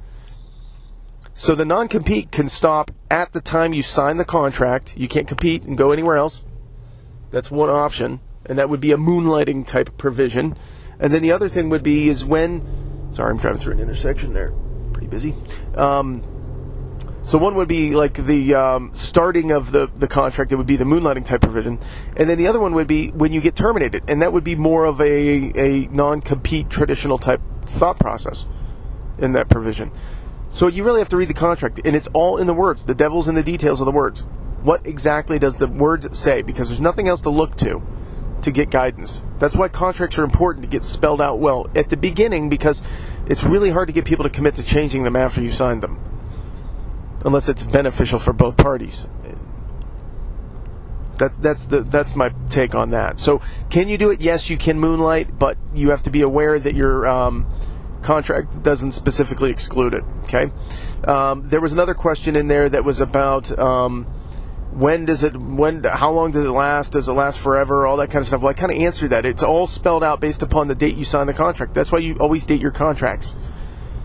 So 1.34 1.56
the 1.56 1.66
non 1.66 1.88
compete 1.88 2.32
can 2.32 2.50
stop 2.50 2.92
at 3.10 3.32
the 3.32 3.42
time 3.42 3.74
you 3.74 3.82
sign 3.82 4.18
the 4.18 4.26
contract. 4.26 4.98
You 4.98 5.08
can't 5.08 5.28
compete 5.28 5.64
and 5.64 5.78
go 5.78 5.92
anywhere 5.92 6.18
else. 6.18 6.44
That's 7.32 7.52
one 7.52 7.70
option, 7.70 8.20
and 8.46 8.58
that 8.58 8.70
would 8.70 8.82
be 8.82 8.92
a 8.92 8.98
moonlighting 8.98 9.68
type 9.68 9.98
provision. 9.98 10.58
And 11.00 11.14
then 11.14 11.22
the 11.22 11.32
other 11.32 11.48
thing 11.48 11.70
would 11.70 11.84
be 11.84 12.10
is 12.10 12.26
when. 12.26 13.14
Sorry, 13.14 13.32
I'm 13.32 13.38
driving 13.38 13.60
through 13.60 13.74
an 13.74 13.80
intersection 13.80 14.34
there. 14.34 14.52
Pretty 14.94 15.08
busy. 15.08 15.34
Um, 15.76 16.24
so 17.30 17.38
one 17.38 17.54
would 17.54 17.68
be 17.68 17.92
like 17.92 18.16
the 18.16 18.56
um, 18.56 18.90
starting 18.96 19.52
of 19.52 19.72
the, 19.72 19.86
the 19.86 20.08
contract. 20.08 20.52
It 20.52 20.56
would 20.56 20.66
be 20.66 20.78
the 20.78 20.84
moonlighting 20.84 21.28
type 21.28 21.42
provision, 21.42 21.78
and 22.18 22.28
then 22.28 22.40
the 22.40 22.48
other 22.48 22.60
one 22.60 22.74
would 22.74 22.88
be 22.88 23.10
when 23.10 23.32
you 23.32 23.40
get 23.40 23.56
terminated, 23.56 24.02
and 24.08 24.24
that 24.24 24.34
would 24.34 24.44
be 24.44 24.56
more 24.56 24.86
of 24.86 25.00
a 25.00 25.52
a 25.56 25.88
non 25.92 26.22
compete 26.22 26.72
traditional 26.72 27.20
type 27.20 27.40
thought 27.68 28.00
process 28.00 28.48
in 29.20 29.34
that 29.34 29.48
provision. 29.48 29.92
So 30.50 30.66
you 30.66 30.84
really 30.84 31.02
have 31.02 31.10
to 31.10 31.18
read 31.18 31.28
the 31.28 31.36
contract, 31.36 31.80
and 31.86 31.96
it's 31.96 32.08
all 32.14 32.38
in 32.38 32.48
the 32.48 32.54
words. 32.56 32.82
The 32.82 32.96
devil's 32.96 33.28
in 33.28 33.36
the 33.36 33.44
details 33.44 33.80
of 33.80 33.86
the 33.86 33.92
words. 33.92 34.22
What 34.64 34.88
exactly 34.88 35.38
does 35.38 35.58
the 35.58 35.68
words 35.68 36.18
say? 36.18 36.42
Because 36.42 36.70
there's 36.70 36.82
nothing 36.82 37.08
else 37.08 37.22
to 37.22 37.30
look 37.30 37.56
to. 37.58 37.84
to 38.42 38.52
get 38.52 38.72
guidance. 38.72 39.24
That's 39.38 39.56
why 39.56 39.68
contracts 39.68 40.18
are 40.18 40.24
important 40.24 40.64
to 40.64 40.70
get 40.70 40.84
spelled 40.84 41.22
out 41.22 41.38
well 41.38 41.70
at 41.76 41.90
the 41.90 41.98
beginning 41.98 42.50
because 42.50 42.82
it's 43.28 43.44
really 43.44 43.70
hard 43.70 43.88
to 43.90 43.94
get 43.94 44.06
people 44.06 44.24
to 44.24 44.30
commit 44.30 44.56
to 44.56 44.64
changing 44.64 45.04
them 45.04 45.16
after 45.16 45.42
you 45.42 45.52
signed 45.52 45.84
them, 45.84 46.00
unless 47.26 47.50
it's 47.50 47.64
beneficial 47.64 48.20
for 48.20 48.34
both 48.34 48.58
parties. 48.58 49.10
That's 51.18 51.38
that's 51.38 51.66
the 51.66 51.82
that's 51.82 52.16
my 52.16 52.34
take 52.50 52.74
on 52.74 52.92
that. 52.92 53.20
So, 53.20 53.42
can 53.70 53.90
you 53.90 53.98
do 53.98 54.10
it? 54.10 54.22
Yes, 54.22 54.50
you 54.50 54.58
can 54.58 54.80
moonlight, 54.80 55.38
but 55.38 55.58
you 55.76 55.90
have 55.90 56.02
to 56.04 56.10
be 56.10 56.22
aware 56.22 56.58
that 56.58 56.76
your 56.76 57.06
um, 57.08 57.46
contract 58.02 58.64
doesn't 58.64 58.94
specifically 58.94 59.52
exclude 59.52 59.94
it. 59.94 60.06
Okay. 60.24 60.50
Um, 61.04 61.48
there 61.50 61.60
was 61.60 61.74
another 61.74 61.94
question 61.94 62.38
in 62.38 62.48
there 62.48 62.70
that 62.70 62.86
was 62.86 63.02
about 63.02 63.58
um, 63.60 64.06
when 64.72 65.04
does 65.04 65.24
it 65.26 65.36
when 65.36 65.84
how 65.84 66.12
long 66.12 66.32
does 66.32 66.46
it 66.46 66.52
last? 66.52 66.94
Does 66.94 67.10
it 67.10 67.14
last 67.14 67.40
forever? 67.40 67.86
All 67.86 67.98
that 67.98 68.08
kind 68.08 68.22
of 68.22 68.28
stuff. 68.28 68.42
Well, 68.42 68.52
I 68.52 68.54
kind 68.54 68.72
of 68.72 68.78
answered 68.82 69.10
that. 69.10 69.26
It's 69.26 69.44
all 69.44 69.68
spelled 69.68 70.06
out 70.06 70.22
based 70.22 70.42
upon 70.42 70.70
the 70.70 70.76
date 70.76 70.96
you 70.96 71.04
sign 71.04 71.28
the 71.28 71.34
contract. 71.34 71.74
That's 71.74 71.92
why 71.92 72.00
you 72.00 72.16
always 72.20 72.46
date 72.46 72.62
your 72.62 72.72
contracts. 72.72 73.36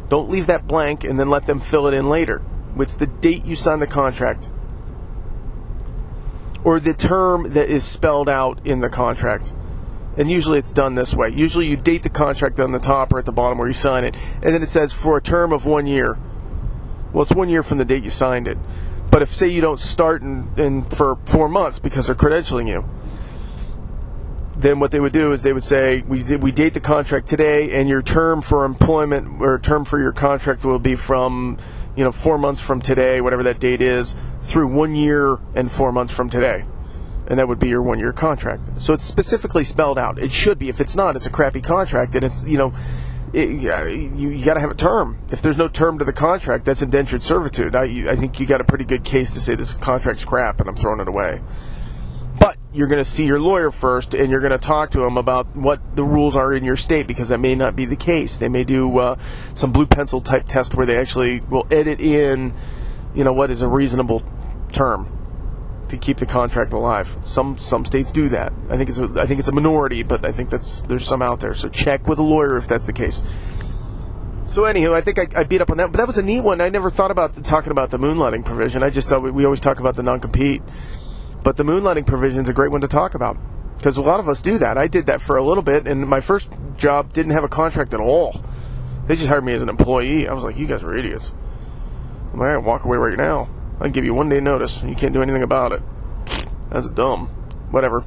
Don't 0.09 0.29
leave 0.29 0.47
that 0.49 0.67
blank 0.67 1.05
and 1.05 1.19
then 1.19 1.31
let 1.31 1.47
them 1.47 1.61
fill 1.61 1.87
it 1.87 1.95
in 1.95 2.09
later. 2.09 2.43
It's 2.79 2.95
the 2.95 3.07
date 3.07 3.45
you 3.45 3.57
sign 3.57 3.79
the 3.79 3.87
contract 3.87 4.49
or 6.65 6.81
the 6.81 6.95
term 6.95 7.51
that 7.53 7.69
is 7.69 7.85
spelled 7.85 8.29
out 8.29 8.67
in 8.67 8.81
the 8.81 8.89
contract. 8.89 9.55
And 10.17 10.31
usually 10.31 10.59
it's 10.59 10.73
done 10.73 10.95
this 10.95 11.15
way. 11.15 11.29
Usually 11.29 11.67
you 11.67 11.77
date 11.77 12.03
the 12.03 12.09
contract 12.09 12.59
on 12.59 12.73
the 12.73 12.79
top 12.79 13.13
or 13.13 13.19
at 13.19 13.27
the 13.27 13.33
bottom 13.33 13.59
where 13.59 13.67
you 13.67 13.75
sign 13.75 14.05
it, 14.05 14.17
and 14.43 14.55
then 14.55 14.63
it 14.63 14.69
says 14.69 14.93
for 14.93 15.17
a 15.17 15.21
term 15.21 15.53
of 15.53 15.67
one 15.67 15.87
year. 15.87 16.19
Well, 17.13 17.23
it's 17.23 17.35
one 17.35 17.49
year 17.49 17.63
from 17.63 17.79
the 17.79 17.85
date 17.85 18.03
you 18.03 18.11
signed 18.11 18.49
it. 18.49 18.59
But 19.11 19.23
if, 19.23 19.29
say, 19.29 19.49
you 19.49 19.61
don't 19.61 19.79
start 19.79 20.23
in, 20.23 20.49
in 20.57 20.85
for 20.85 21.17
four 21.25 21.49
months 21.49 21.79
because 21.79 22.07
they're 22.07 22.15
credentialing 22.15 22.69
you, 22.69 22.85
then 24.57 24.81
what 24.81 24.91
they 24.91 25.01
would 25.01 25.13
do 25.13 25.33
is 25.33 25.43
they 25.43 25.53
would 25.53 25.65
say, 25.65 26.03
we, 26.03 26.23
we 26.37 26.51
date 26.51 26.75
the 26.75 26.81
contract 26.81 27.29
today, 27.29 27.79
and 27.79 27.89
your 27.89 28.03
term 28.03 28.41
for 28.41 28.65
employment 28.65 29.41
or 29.41 29.59
term 29.59 29.85
for 29.85 30.01
your 30.01 30.13
contract 30.13 30.65
will 30.65 30.79
be 30.79 30.95
from 30.95 31.59
you 31.97 32.05
know, 32.05 32.13
four 32.13 32.39
months 32.39 32.61
from 32.61 32.81
today, 32.81 33.21
whatever 33.21 33.43
that 33.45 33.61
date 33.61 33.83
is, 33.83 34.15
through 34.43 34.69
one 34.69 34.95
year 34.95 35.39
and 35.55 35.71
four 35.71 35.93
months 35.93 36.13
from 36.13 36.29
today. 36.29 36.65
And 37.27 37.39
that 37.39 37.49
would 37.49 37.59
be 37.59 37.69
your 37.69 37.83
one 37.83 37.99
year 37.99 38.13
contract. 38.13 38.83
So 38.83 38.93
it's 38.93 39.05
specifically 39.05 39.65
spelled 39.65 39.99
out. 39.99 40.19
It 40.19 40.31
should 40.31 40.59
be. 40.59 40.69
If 40.69 40.81
it's 40.81 40.95
not, 40.95 41.17
it's 41.17 41.27
a 41.27 41.31
crappy 41.31 41.63
contract. 41.63 42.15
And 42.15 42.25
it's, 42.25 42.45
you 42.45 42.59
know, 42.59 42.75
it, 43.33 43.49
you, 43.51 44.29
you 44.29 44.45
got 44.45 44.55
to 44.55 44.61
have 44.61 44.71
a 44.71 44.77
term. 44.77 45.19
If 45.31 45.41
there's 45.41 45.57
no 45.57 45.69
term 45.69 45.99
to 45.99 46.05
the 46.05 46.13
contract, 46.13 46.67
that's 46.67 46.83
indentured 46.83 47.23
servitude. 47.23 47.75
I, 47.75 48.11
I 48.11 48.17
think 48.17 48.39
you 48.39 48.47
got 48.47 48.61
a 48.61 48.65
pretty 48.65 48.85
good 48.85 49.05
case 49.05 49.31
to 49.33 49.41
say 49.41 49.55
this 49.55 49.73
contract's 49.73 50.25
crap 50.25 50.61
and 50.61 50.69
I'm 50.69 50.77
throwing 50.77 51.01
it 51.01 51.09
away 51.09 51.41
you're 52.73 52.89
going 52.89 53.03
to 53.03 53.09
see 53.09 53.27
your 53.27 53.41
lawyer 53.41 53.71
first 53.71 54.15
and 54.15 54.31
you're 54.31 54.41
going 54.41 54.53
to 54.53 54.59
talk 54.59 54.91
to 54.91 55.05
him 55.05 55.17
about 55.17 55.55
what 55.55 55.97
the 55.97 56.05
rules 56.05 56.37
are 56.37 56.53
in 56.53 56.65
your 56.65 56.77
state 56.77 57.07
because 57.07 57.29
that 57.29 57.39
may 57.39 57.55
not 57.55 57.77
be 57.77 57.85
the 57.85 57.97
case. 57.97 58.37
They 58.37 58.49
may 58.49 58.65
do 58.65 58.99
uh, 58.99 59.19
some 59.55 59.73
blue 59.73 59.87
pencil 59.87 60.21
type 60.21 60.47
test 60.47 60.75
where 60.75 60.87
they 60.87 60.99
actually 60.99 61.41
will 61.41 61.67
edit 61.71 62.01
in, 62.01 62.53
you 63.15 63.25
know, 63.25 63.33
what 63.33 63.51
is 63.51 63.63
a 63.63 63.69
reasonable 63.69 64.25
term 64.73 65.11
to 65.89 65.97
keep 65.97 66.17
the 66.17 66.27
contract 66.27 66.73
alive. 66.73 67.17
Some 67.21 67.57
some 67.59 67.85
states 67.85 68.11
do 68.11 68.29
that. 68.31 68.53
I 68.69 68.77
think 68.77 68.89
it's 68.89 68.99
a, 68.99 69.05
I 69.17 69.27
think 69.27 69.39
it's 69.39 69.49
a 69.49 69.55
minority, 69.55 70.03
but 70.03 70.25
I 70.25 70.33
think 70.33 70.51
that's 70.51 70.83
there's 70.83 71.07
some 71.07 71.23
out 71.23 71.41
there. 71.41 71.55
So 71.55 71.69
check 71.69 72.09
with 72.09 72.19
a 72.19 72.23
lawyer 72.23 72.57
if 72.57 72.67
that's 72.67 72.87
the 72.87 72.93
case. 72.93 73.23
So 74.47 74.63
anywho, 74.63 74.93
I 74.93 75.01
think 75.01 75.19
I, 75.19 75.41
I, 75.41 75.43
beat 75.43 75.61
up 75.61 75.71
on 75.71 75.79
that, 75.79 75.91
but 75.91 75.99
that 75.99 76.07
was 76.07 76.17
a 76.17 76.23
neat 76.23 76.43
one. 76.43 76.61
I 76.61 76.69
never 76.69 76.89
thought 76.89 77.11
about 77.11 77.35
the, 77.35 77.43
talking 77.43 77.73
about 77.73 77.91
the 77.91 77.99
moonlighting 77.99 78.45
provision. 78.45 78.85
I 78.85 78.91
just 78.91 79.09
thought 79.09 79.21
we, 79.21 79.33
we 79.33 79.45
always 79.45 79.59
talk 79.59 79.81
about 79.81 79.97
the 79.97 80.05
non-compete 80.05 80.63
but 81.45 81.59
the 81.59 81.63
moonlighting 81.63 82.07
provision 82.07 82.43
is 82.43 82.49
a 82.49 82.55
great 82.55 82.73
one 82.73 82.81
to 82.81 82.89
talk 82.89 83.15
about 83.15 83.37
because 83.77 83.99
a 83.99 84.03
lot 84.03 84.19
of 84.19 84.29
us 84.29 84.41
do 84.41 84.59
that. 84.59 84.79
I 84.79 84.89
did 84.89 85.07
that 85.07 85.21
for 85.21 85.37
a 85.37 85.45
little 85.45 85.63
bit, 85.63 85.87
and 85.87 86.09
my 86.09 86.21
first 86.21 86.51
job 86.77 87.13
didn't 87.13 87.33
have 87.33 87.45
a 87.45 87.49
contract 87.49 87.93
at 87.93 88.01
all. 88.01 88.43
They 89.07 89.15
just 89.15 89.29
hired 89.29 89.45
me 89.45 89.53
as 89.53 89.63
an 89.63 89.69
employee. 89.69 90.27
I 90.27 90.33
was 90.33 90.43
like, 90.43 90.57
you 90.57 90.67
guys 90.67 90.83
are 90.83 90.97
idiots. 90.97 91.33
I'm 92.33 92.41
like, 92.41 92.49
I 92.49 92.57
walk 92.57 92.85
away 92.85 92.97
right 92.97 93.19
now. 93.19 93.51
I 93.79 93.89
give 93.89 94.07
you 94.07 94.15
one 94.15 94.31
day 94.31 94.41
notice, 94.41 94.81
and 94.81 94.89
you 94.89 94.97
can't 94.97 95.13
do 95.13 95.23
anything 95.23 95.43
about 95.43 95.73
it. 95.73 95.83
That's 96.71 96.89
dumb. 96.89 97.27
Whatever. 97.71 98.05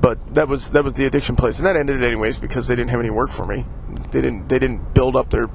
But 0.00 0.34
that 0.34 0.48
was 0.48 0.70
that 0.70 0.82
was 0.82 0.94
the 0.94 1.04
addiction 1.04 1.36
place, 1.36 1.58
and 1.58 1.66
that 1.66 1.76
ended 1.76 2.02
it 2.02 2.06
anyways 2.06 2.38
because 2.38 2.68
they 2.68 2.76
didn't 2.76 2.90
have 2.90 3.00
any 3.00 3.10
work 3.10 3.30
for 3.30 3.44
me. 3.44 3.66
They 4.12 4.22
didn't 4.22 4.48
they 4.48 4.58
didn't 4.58 4.94
build 4.94 5.14
up 5.14 5.28
their 5.30 5.50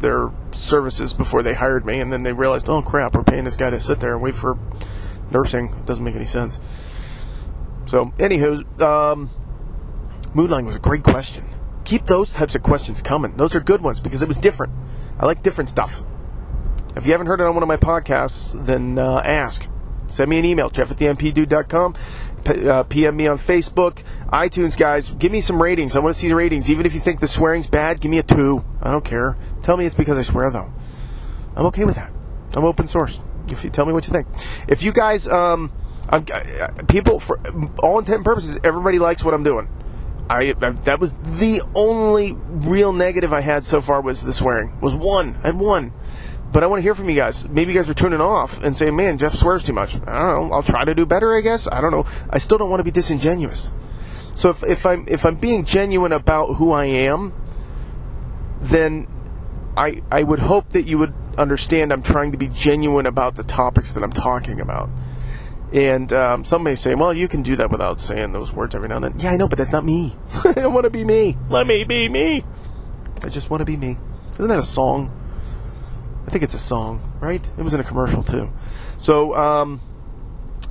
their 0.00 0.32
services 0.50 1.12
before 1.12 1.42
they 1.42 1.54
hired 1.54 1.86
me, 1.86 2.00
and 2.00 2.12
then 2.12 2.24
they 2.24 2.32
realized, 2.32 2.68
oh 2.68 2.82
crap, 2.82 3.14
we're 3.14 3.22
paying 3.22 3.44
this 3.44 3.56
guy 3.56 3.70
to 3.70 3.78
sit 3.78 4.00
there 4.00 4.14
and 4.14 4.22
wait 4.22 4.34
for 4.34 4.58
nursing. 5.30 5.74
Doesn't 5.86 6.04
make 6.04 6.14
any 6.14 6.24
sense. 6.24 6.58
So, 7.86 8.06
anywho, 8.18 8.80
um, 8.82 9.30
Moonlighting 10.34 10.66
was 10.66 10.76
a 10.76 10.80
great 10.80 11.02
question. 11.02 11.44
Keep 11.84 12.06
those 12.06 12.34
types 12.34 12.54
of 12.54 12.62
questions 12.62 13.00
coming. 13.00 13.36
Those 13.36 13.54
are 13.56 13.60
good 13.60 13.80
ones 13.80 13.98
because 13.98 14.22
it 14.22 14.28
was 14.28 14.36
different. 14.36 14.72
I 15.18 15.26
like 15.26 15.42
different 15.42 15.70
stuff. 15.70 16.02
If 16.96 17.06
you 17.06 17.12
haven't 17.12 17.28
heard 17.28 17.40
it 17.40 17.46
on 17.46 17.54
one 17.54 17.62
of 17.62 17.68
my 17.68 17.76
podcasts, 17.76 18.52
then 18.66 18.98
uh, 18.98 19.22
ask. 19.24 19.68
Send 20.06 20.30
me 20.30 20.38
an 20.38 20.44
email, 20.44 20.70
jeff 20.70 20.90
at 20.90 20.98
the 20.98 21.06
npdude.com. 21.06 21.94
P- 22.44 22.68
uh, 22.68 22.82
PM 22.84 23.16
me 23.16 23.26
on 23.26 23.36
Facebook, 23.36 24.02
iTunes, 24.28 24.76
guys. 24.76 25.10
Give 25.10 25.32
me 25.32 25.40
some 25.40 25.62
ratings. 25.62 25.96
I 25.96 26.00
want 26.00 26.14
to 26.14 26.20
see 26.20 26.28
the 26.28 26.34
ratings. 26.34 26.70
Even 26.70 26.86
if 26.86 26.94
you 26.94 27.00
think 27.00 27.20
the 27.20 27.28
swearing's 27.28 27.66
bad, 27.66 28.00
give 28.00 28.10
me 28.10 28.18
a 28.18 28.22
two. 28.22 28.64
I 28.82 28.90
don't 28.90 29.04
care. 29.04 29.36
Tell 29.62 29.76
me 29.76 29.86
it's 29.86 29.94
because 29.94 30.18
I 30.18 30.22
swear, 30.22 30.50
though. 30.50 30.72
I'm 31.56 31.66
okay 31.66 31.84
with 31.84 31.96
that. 31.96 32.12
I'm 32.56 32.64
open 32.64 32.86
source. 32.86 33.20
If 33.52 33.64
you 33.64 33.70
tell 33.70 33.86
me 33.86 33.92
what 33.92 34.06
you 34.06 34.12
think, 34.12 34.26
if 34.68 34.82
you 34.82 34.92
guys, 34.92 35.28
um, 35.28 35.72
I'm, 36.08 36.24
people 36.86 37.20
for 37.20 37.38
all 37.82 37.98
intent 37.98 38.16
and 38.16 38.24
purposes, 38.24 38.58
everybody 38.64 38.98
likes 38.98 39.24
what 39.24 39.34
I'm 39.34 39.44
doing. 39.44 39.68
I, 40.30 40.54
I, 40.60 40.70
that 40.70 41.00
was 41.00 41.12
the 41.12 41.62
only 41.74 42.34
real 42.34 42.92
negative 42.92 43.32
I 43.32 43.40
had 43.40 43.64
so 43.64 43.80
far 43.80 44.00
was 44.00 44.22
the 44.22 44.32
swearing. 44.32 44.78
Was 44.80 44.94
one. 44.94 45.36
I 45.42 45.48
had 45.48 45.58
one. 45.58 45.92
But 46.52 46.62
I 46.62 46.66
want 46.66 46.78
to 46.78 46.82
hear 46.82 46.94
from 46.94 47.08
you 47.08 47.14
guys. 47.14 47.48
Maybe 47.48 47.72
you 47.72 47.78
guys 47.78 47.90
are 47.90 47.94
tuning 47.94 48.20
off 48.20 48.62
and 48.62 48.74
saying, 48.76 48.96
"Man, 48.96 49.18
Jeff 49.18 49.34
swears 49.34 49.64
too 49.64 49.74
much." 49.74 49.96
I 49.96 49.98
don't 49.98 50.48
know. 50.48 50.54
I'll 50.54 50.62
try 50.62 50.84
to 50.84 50.94
do 50.94 51.04
better. 51.04 51.36
I 51.36 51.40
guess. 51.40 51.68
I 51.70 51.80
don't 51.80 51.90
know. 51.90 52.06
I 52.30 52.38
still 52.38 52.56
don't 52.56 52.70
want 52.70 52.80
to 52.80 52.84
be 52.84 52.90
disingenuous. 52.90 53.70
So 54.34 54.50
if, 54.50 54.62
if 54.62 54.86
I'm 54.86 55.04
if 55.08 55.26
I'm 55.26 55.36
being 55.36 55.64
genuine 55.64 56.12
about 56.12 56.54
who 56.54 56.72
I 56.72 56.86
am, 56.86 57.34
then 58.60 59.08
I 59.76 60.02
I 60.10 60.22
would 60.22 60.38
hope 60.38 60.70
that 60.70 60.82
you 60.82 60.98
would 60.98 61.14
understand 61.38 61.92
I'm 61.92 62.02
trying 62.02 62.32
to 62.32 62.38
be 62.38 62.48
genuine 62.48 63.06
about 63.06 63.36
the 63.36 63.42
topics 63.42 63.92
that 63.92 64.02
I'm 64.02 64.12
talking 64.12 64.60
about. 64.60 64.90
And 65.72 66.12
um, 66.12 66.44
some 66.44 66.62
may 66.62 66.74
say, 66.74 66.94
well, 66.94 67.12
you 67.12 67.28
can 67.28 67.42
do 67.42 67.56
that 67.56 67.70
without 67.70 68.00
saying 68.00 68.32
those 68.32 68.52
words 68.52 68.74
every 68.74 68.88
now 68.88 68.96
and 68.96 69.04
then. 69.04 69.18
Yeah, 69.18 69.32
I 69.32 69.36
know, 69.36 69.48
but 69.48 69.58
that's 69.58 69.72
not 69.72 69.84
me. 69.84 70.16
I 70.44 70.52
don't 70.52 70.72
want 70.72 70.84
to 70.84 70.90
be 70.90 71.04
me. 71.04 71.36
Let 71.50 71.66
me 71.66 71.84
be 71.84 72.08
me. 72.08 72.42
I 73.22 73.28
just 73.28 73.50
want 73.50 73.60
to 73.60 73.66
be 73.66 73.76
me. 73.76 73.98
Isn't 74.32 74.48
that 74.48 74.58
a 74.58 74.62
song? 74.62 75.12
I 76.26 76.30
think 76.30 76.42
it's 76.44 76.54
a 76.54 76.58
song, 76.58 77.00
right? 77.20 77.46
It 77.58 77.62
was 77.62 77.74
in 77.74 77.80
a 77.80 77.84
commercial, 77.84 78.22
too. 78.22 78.50
So, 78.98 79.34
um, 79.36 79.80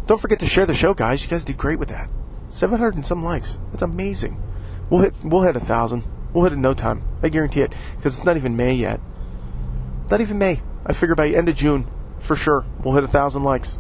don't 0.07 0.19
forget 0.19 0.39
to 0.39 0.47
share 0.47 0.65
the 0.65 0.73
show, 0.73 0.93
guys. 0.93 1.23
You 1.23 1.29
guys 1.29 1.43
did 1.43 1.57
great 1.57 1.79
with 1.79 1.89
that. 1.89 2.09
700 2.49 2.95
and 2.95 3.05
some 3.05 3.23
likes. 3.23 3.57
That's 3.71 3.83
amazing. 3.83 4.41
We'll 4.89 5.01
hit, 5.01 5.13
we'll 5.23 5.41
hit 5.43 5.55
a 5.55 5.59
thousand. 5.59 6.03
We'll 6.33 6.45
hit 6.45 6.53
it 6.53 6.55
in 6.55 6.61
no 6.61 6.73
time. 6.73 7.03
I 7.21 7.29
guarantee 7.29 7.61
it. 7.61 7.73
Because 7.95 8.17
it's 8.17 8.25
not 8.25 8.37
even 8.37 8.55
May 8.55 8.73
yet. 8.73 8.99
Not 10.09 10.21
even 10.21 10.37
May. 10.37 10.61
I 10.85 10.93
figure 10.93 11.15
by 11.15 11.29
end 11.29 11.49
of 11.49 11.55
June, 11.55 11.87
for 12.19 12.35
sure, 12.35 12.65
we'll 12.81 12.93
hit 12.95 13.03
a 13.03 13.07
thousand 13.07 13.43
likes. 13.43 13.77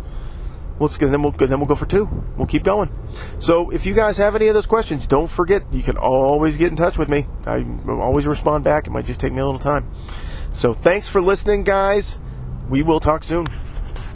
Let's 0.79 0.97
get, 0.97 1.09
then 1.09 1.23
we'll 1.23 1.31
then 1.31 1.59
we'll 1.59 1.67
go 1.67 1.75
for 1.75 1.87
two. 1.87 2.07
We'll 2.35 2.45
keep 2.45 2.63
going. 2.63 2.91
So 3.39 3.71
if 3.71 3.85
you 3.85 3.95
guys 3.95 4.17
have 4.19 4.35
any 4.35 4.47
of 4.47 4.53
those 4.53 4.67
questions, 4.67 5.07
don't 5.07 5.29
forget 5.29 5.63
you 5.71 5.81
can 5.81 5.97
always 5.97 6.55
get 6.55 6.69
in 6.69 6.75
touch 6.75 6.99
with 6.99 7.09
me. 7.09 7.25
I 7.47 7.65
always 7.87 8.27
respond 8.27 8.63
back. 8.63 8.85
It 8.85 8.91
might 8.91 9.05
just 9.05 9.19
take 9.19 9.33
me 9.33 9.39
a 9.39 9.45
little 9.45 9.59
time. 9.59 9.89
So 10.53 10.73
thanks 10.73 11.07
for 11.07 11.19
listening, 11.19 11.63
guys. 11.63 12.21
We 12.69 12.83
will 12.83 12.99
talk 12.99 13.23
soon. 13.23 13.47